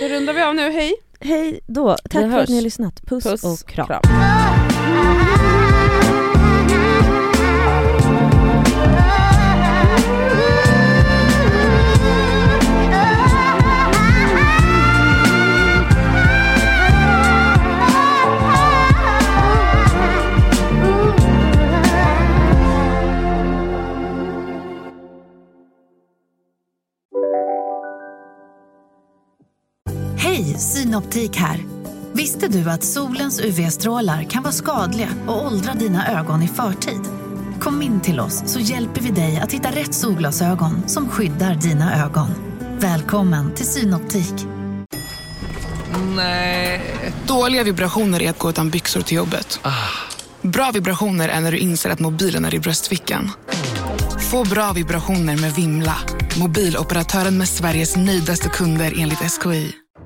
[0.00, 0.94] Då rundar vi av nu, hej!
[1.20, 1.96] hej då.
[2.10, 3.02] Tack för att ni har lyssnat.
[3.06, 3.86] Puss, Puss och kram.
[3.86, 4.00] kram.
[30.30, 31.64] Hej, Synoptik här.
[32.12, 37.00] Visste du att solens UV-strålar kan vara skadliga och åldra dina ögon i förtid?
[37.60, 42.04] Kom in till oss så hjälper vi dig att hitta rätt solglasögon som skyddar dina
[42.04, 42.28] ögon.
[42.78, 44.34] Välkommen till Synoptik.
[47.26, 49.60] Dåliga vibrationer är att gå utan byxor till jobbet.
[50.42, 53.30] Bra vibrationer är när du inser att mobilen är i bröstfickan.
[54.30, 55.96] Få bra vibrationer med Vimla.
[56.38, 59.79] Mobiloperatören med Sveriges nöjdaste kunder enligt SKI.